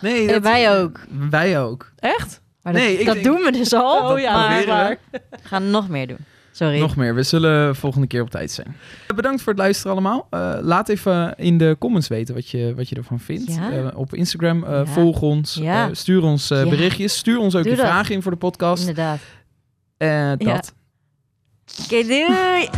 Nee, 0.00 0.26
dat- 0.26 0.42
wij 0.42 0.78
ook. 0.80 1.00
Wij 1.30 1.60
ook. 1.60 1.92
Echt? 1.98 2.40
Maar 2.62 2.72
dat, 2.72 2.82
Nee, 2.82 2.98
ik 2.98 3.06
dat 3.06 3.22
doen 3.22 3.40
we 3.40 3.52
dus 3.52 3.72
al. 3.72 4.12
Oh 4.12 4.18
ja, 4.20 4.32
maar 4.32 4.64
we 5.10 5.20
gaan 5.42 5.70
nog 5.70 5.88
meer 5.88 6.06
doen. 6.06 6.18
Sorry. 6.52 6.78
Nog 6.80 6.96
meer. 6.96 7.14
We 7.14 7.22
zullen 7.22 7.76
volgende 7.76 8.06
keer 8.06 8.22
op 8.22 8.30
tijd 8.30 8.50
zijn. 8.50 8.76
Bedankt 9.14 9.42
voor 9.42 9.52
het 9.52 9.60
luisteren 9.62 9.92
allemaal. 9.92 10.26
Eh, 10.30 10.54
laat 10.60 10.88
even 10.88 11.34
in 11.36 11.58
de 11.58 11.76
comments 11.78 12.08
weten 12.08 12.34
wat 12.34 12.48
je, 12.48 12.72
wat 12.76 12.88
je 12.88 12.94
ervan 12.96 13.20
vindt. 13.20 13.54
Ja. 13.54 13.70
Eh, 13.70 13.86
op 13.98 14.14
Instagram, 14.14 14.64
eh, 14.64 14.70
Ja. 14.70 14.86
volg 14.86 15.20
ons, 15.22 15.54
Ja. 15.54 15.88
eh, 15.88 15.94
stuur 15.94 16.22
ons 16.22 16.50
eh, 16.50 16.68
berichtjes. 16.68 17.16
Stuur 17.16 17.38
ons 17.38 17.54
ook 17.56 17.62
Doe 17.62 17.70
je 17.70 17.76
dat. 17.78 17.86
vragen 17.86 18.14
in 18.14 18.22
voor 18.22 18.30
de 18.32 18.38
podcast. 18.38 18.80
Inderdaad. 18.80 19.18
Eh, 19.98 20.32
dat. 20.36 20.74
Oké, 21.84 22.02
doei! 22.02 22.68